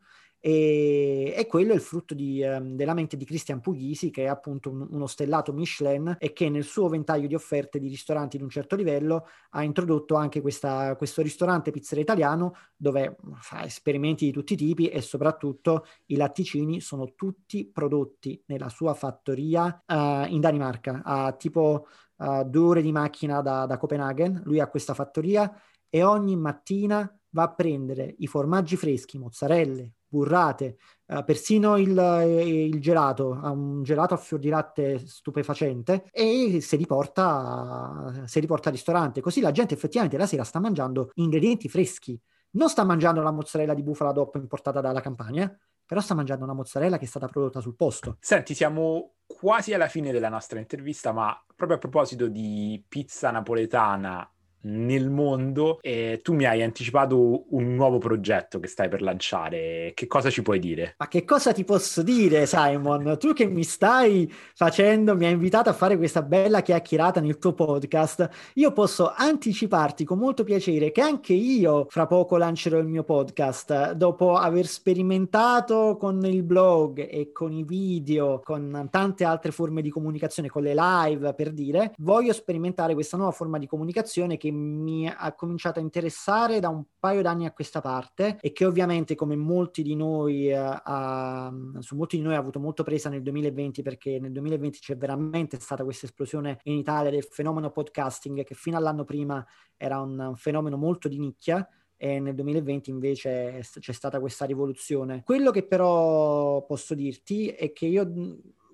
[0.46, 4.28] e, e quello è il frutto di, um, della mente di Christian Puglisi che è
[4.28, 8.44] appunto un, uno stellato Michelin e che nel suo ventaglio di offerte di ristoranti di
[8.44, 14.34] un certo livello ha introdotto anche questa, questo ristorante pizzeria italiano dove fa esperimenti di
[14.34, 20.42] tutti i tipi e soprattutto i latticini sono tutti prodotti nella sua fattoria uh, in
[20.42, 21.04] Danimarca.
[21.06, 21.88] A tipo
[22.18, 25.50] uh, due ore di macchina da, da Copenaghen lui ha questa fattoria
[25.96, 32.66] e ogni mattina va a prendere i formaggi freschi, mozzarelle, burrate, eh, persino il, eh,
[32.66, 38.48] il, gelato, un gelato a fior di latte stupefacente e se li, porta, se li
[38.48, 39.22] porta al ristorante.
[39.22, 42.20] Così la gente effettivamente la sera sta mangiando ingredienti freschi.
[42.54, 46.54] Non sta mangiando la mozzarella di bufala DOP importata dalla campagna, però sta mangiando una
[46.54, 48.18] mozzarella che è stata prodotta sul posto.
[48.20, 54.28] Senti, siamo quasi alla fine della nostra intervista, ma proprio a proposito di pizza napoletana
[54.64, 59.92] nel mondo e tu mi hai anticipato un nuovo progetto che stai per lanciare.
[59.94, 60.96] Che cosa ci puoi dire?
[60.98, 63.18] Ma che cosa ti posso dire, Simon?
[63.20, 67.54] Tu che mi stai facendo, mi hai invitato a fare questa bella chiacchierata nel tuo
[67.54, 68.30] podcast.
[68.56, 73.94] Io posso anticiparti con molto piacere che anche io fra poco lancerò il mio podcast
[73.94, 79.90] dopo aver sperimentato con il blog e con i video, con tante altre forme di
[79.90, 85.08] comunicazione, con le live per dire, voglio sperimentare questa nuova forma di comunicazione che mi
[85.08, 89.36] ha cominciato a interessare da un paio d'anni a questa parte e che ovviamente come
[89.36, 93.82] molti di noi eh, ha, su molti di noi ha avuto molto presa nel 2020
[93.82, 98.78] perché nel 2020 c'è veramente stata questa esplosione in Italia del fenomeno podcasting che fino
[98.78, 99.46] all'anno prima
[99.76, 105.24] era un, un fenomeno molto di nicchia e nel 2020 invece c'è stata questa rivoluzione.
[105.24, 108.12] Quello che però posso dirti è che io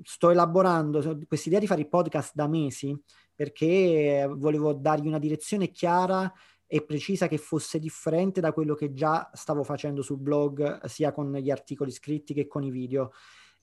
[0.01, 2.97] sto elaborando questa idea di fare i podcast da mesi
[3.39, 6.29] perché volevo dargli una direzione chiara
[6.67, 11.31] e precisa che fosse differente da quello che già stavo facendo sul blog, sia con
[11.31, 13.13] gli articoli scritti che con i video.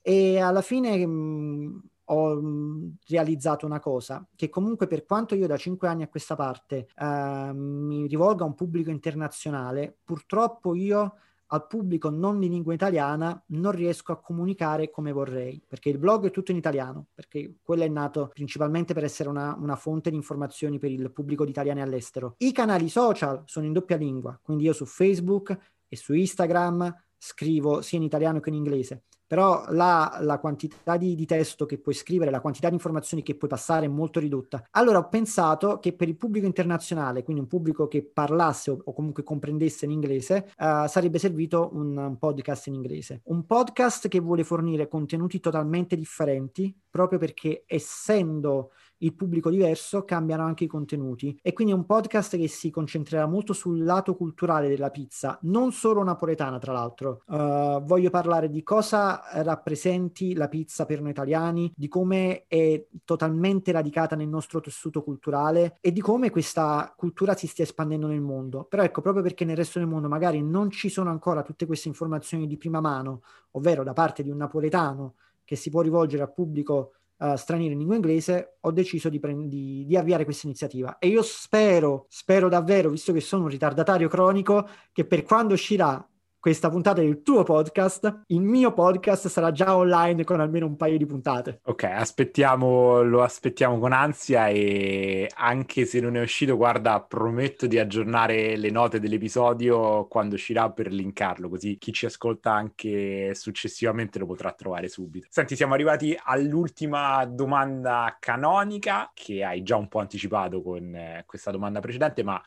[0.01, 5.35] E alla fine mh, mm, ho mh, mm, realizzato una cosa, che comunque per quanto
[5.35, 10.73] io da cinque anni a questa parte uh, mi rivolga a un pubblico internazionale, purtroppo
[10.73, 11.17] io
[11.47, 16.27] al pubblico non di lingua italiana non riesco a comunicare come vorrei, perché il blog
[16.27, 20.15] è tutto in italiano, perché quello è nato principalmente per essere una, una fonte di
[20.15, 22.35] informazioni per il pubblico di italiani all'estero.
[22.39, 27.81] I canali social sono in doppia lingua, quindi io su Facebook e su Instagram scrivo
[27.81, 31.93] sia in italiano che in inglese però la, la quantità di, di, testo che puoi
[31.93, 34.63] scrivere, la quantità di informazioni che puoi passare è molto ridotta.
[34.71, 38.93] Allora ho pensato che per il pubblico internazionale, quindi un pubblico che parlasse o, o
[38.93, 43.21] comunque comprendesse in inglese, uh, sarebbe servito un, un podcast in inglese.
[43.25, 50.43] Un podcast che vuole fornire contenuti totalmente differenti, proprio perché essendo il pubblico diverso, cambiano
[50.43, 51.37] anche i contenuti.
[51.41, 55.71] E quindi è un podcast che si concentrerà molto sul lato culturale della pizza, non
[55.71, 57.21] solo napoletana, tra l'altro.
[57.27, 63.71] Uh, voglio parlare di cosa rappresenti la pizza per noi italiani, di come è totalmente
[63.71, 68.63] radicata nel nostro tessuto culturale e di come questa cultura si stia espandendo nel mondo.
[68.63, 71.87] Però ecco, proprio perché nel resto del mondo magari non ci sono ancora tutte queste
[71.87, 73.21] informazioni di prima mano,
[73.51, 77.95] ovvero da parte di un napoletano che si può rivolgere al pubblico uh, in lingua
[77.95, 80.97] inglese, ho deciso di, pre- di, di, avviare questa iniziativa.
[80.99, 86.05] E io spero, spero davvero, visto che sono un ritardatario cronico, che per quando uscirà
[86.39, 90.97] questa puntata del tuo podcast, il mio podcast sarà già online con almeno un paio
[90.97, 91.59] di puntate.
[91.63, 97.79] Ok, aspettiamo, lo aspettiamo con ansia e anche se non è uscito, guarda, prometto di
[97.79, 104.25] aggiornare le note dell'episodio quando uscirà per linkarlo, così chi ci ascolta anche successivamente lo
[104.25, 105.27] potrà trovare subito.
[105.29, 111.51] Senti, siamo arrivati all'ultima domanda canonica che hai già un po' anticipato con eh, questa
[111.51, 112.41] domanda precedente, ma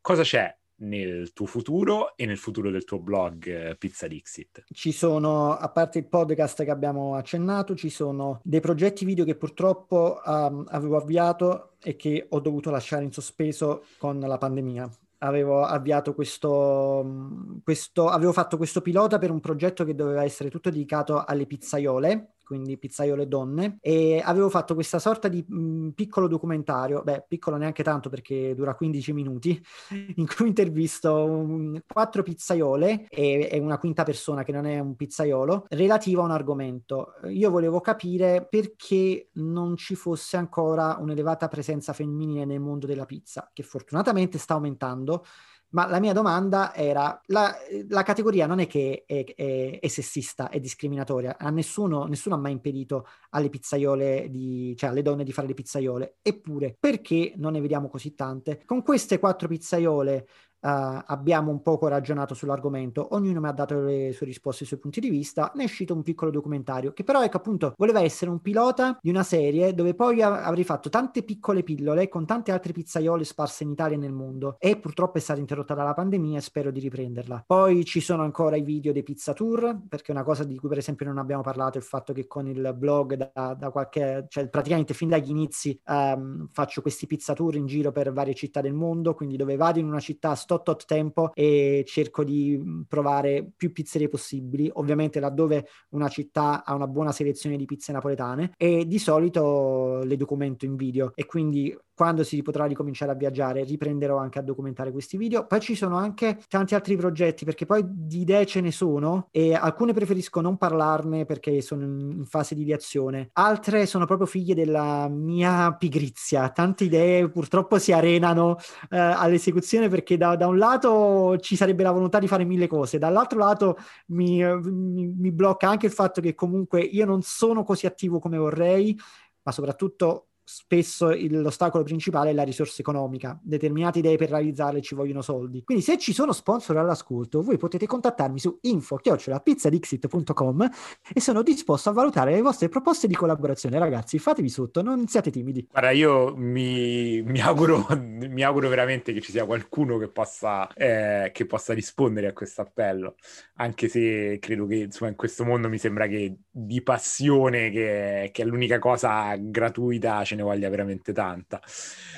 [0.00, 4.64] cosa c'è nel tuo futuro e nel futuro del tuo blog eh, Pizza Dixit?
[4.72, 9.36] Ci sono, a parte il podcast che abbiamo accennato, ci sono dei progetti video che
[9.36, 14.90] purtroppo um, avevo avviato e che ho dovuto lasciare in sospeso con la pandemia.
[15.22, 20.48] Avevo avviato questo, mm, questo, avevo fatto questo pilota per un progetto che doveva essere
[20.48, 25.88] tutto dedicato alle pizzaiole quindi pizzaiole donne, e avevo fatto questa sorta di mh, mm,
[25.90, 29.64] piccolo documentario, beh, piccolo neanche tanto perché dura 15 minuti,
[30.16, 35.66] in cui intervisto quattro pizzaiole e, e, una quinta persona che non è un pizzaiolo,
[35.68, 37.12] relativa a un argomento.
[37.28, 43.48] Io volevo capire perché non ci fosse ancora un'elevata presenza femminile nel mondo della pizza,
[43.52, 45.24] che fortunatamente sta aumentando,
[45.70, 47.54] ma la mia domanda era, la,
[47.88, 52.38] la categoria non è che è, è, è, sessista, è discriminatoria, a nessuno, nessuno ha
[52.38, 57.52] mai impedito alle pizzaiole, di, cioè alle donne di fare le pizzaiole, eppure perché non
[57.52, 58.62] ne vediamo così tante?
[58.64, 60.26] Con queste quattro pizzaiole
[60.60, 64.78] Uh, abbiamo un poco ragionato sull'argomento, ognuno mi ha dato le sue risposte, i suoi
[64.78, 68.30] punti di vista, ne è uscito un piccolo documentario che però ecco appunto voleva essere
[68.30, 72.72] un pilota di una serie dove poi avrei fatto tante piccole pillole con tante altre
[72.72, 76.42] pizzaiole sparse in Italia e nel mondo e purtroppo è stata interrotta dalla pandemia e
[76.42, 77.44] spero di riprenderla.
[77.46, 80.78] Poi ci sono ancora i video dei pizza tour perché una cosa di cui per
[80.78, 84.48] esempio non abbiamo parlato è il fatto che con il blog da, da qualche, cioè
[84.48, 88.74] praticamente fin dagli inizi um, faccio questi pizza tour in giro per varie città del
[88.74, 93.48] mondo, quindi dove vado in una città sto tot tempo e cerco di mm, provare
[93.56, 98.86] più pizzerie possibili, ovviamente laddove una città ha una buona selezione di pizze napoletane e
[98.86, 104.16] di solito le documento in video e quindi quando si potrà ricominciare a viaggiare riprenderò
[104.16, 105.46] anche a documentare questi video.
[105.46, 109.52] Poi ci sono anche tanti altri progetti perché poi di idee ce ne sono e
[109.52, 115.08] alcune preferisco non parlarne perché sono in fase di ideazione, altre sono proprio figlie della
[115.10, 116.48] mia pigrizia.
[116.48, 118.56] Tante idee purtroppo si arenano
[118.88, 122.98] eh, all'esecuzione perché da, da, un lato ci sarebbe la volontà di fare mille cose,
[122.98, 123.76] dall'altro lato
[124.06, 128.38] mi, mi, mi blocca anche il fatto che comunque io non sono così attivo come
[128.38, 128.98] vorrei
[129.42, 133.38] ma soprattutto spesso l'ostacolo principale è la risorsa economica.
[133.40, 135.62] Determinate idee per realizzarle ci vogliono soldi.
[135.62, 140.68] Quindi se ci sono sponsor all'ascolto, voi potete contattarmi su info-pizzadixit.com
[141.14, 143.78] e sono disposto a valutare le vostre proposte di collaborazione.
[143.78, 145.68] Ragazzi, fatevi sotto, non siate timidi.
[145.70, 151.30] Guarda, io mi, mi, auguro, mi auguro veramente che ci sia qualcuno che possa, eh,
[151.32, 153.14] che possa rispondere a questo appello,
[153.56, 158.42] anche se credo che insomma, in questo mondo mi sembra che di passione, che, che
[158.42, 161.60] è l'unica cosa gratuita, ce ne voglia veramente tanta.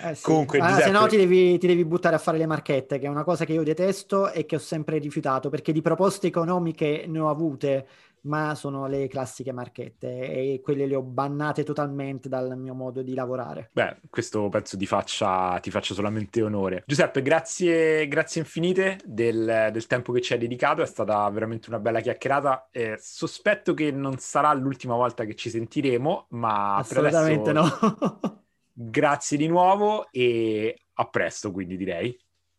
[0.05, 0.23] Eh sì.
[0.23, 0.85] Comunque, ah, Giuseppe...
[0.85, 3.45] se no ti devi, ti devi, buttare a fare le marchette, che è una cosa
[3.45, 7.87] che io detesto e che ho sempre rifiutato, perché di proposte economiche ne ho avute,
[8.23, 13.15] ma sono le classiche marchette e quelle le ho bannate totalmente dal mio modo di
[13.15, 13.71] lavorare.
[13.73, 16.85] Beh, questo penso ti faccia, ti faccia solamente onore.
[16.87, 21.79] Giuseppe, grazie, grazie infinite del, del, tempo che ci hai dedicato, è stata veramente una
[21.79, 22.69] bella chiacchierata.
[22.71, 27.97] Eh, sospetto che non sarà l'ultima volta che ci sentiremo, ma assolutamente adesso...
[28.01, 28.41] no.
[28.73, 32.17] grazie di nuovo e a presto, quindi direi.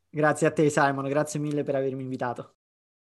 [0.09, 2.55] Grazie a te Simon, grazie mille per avermi invitato.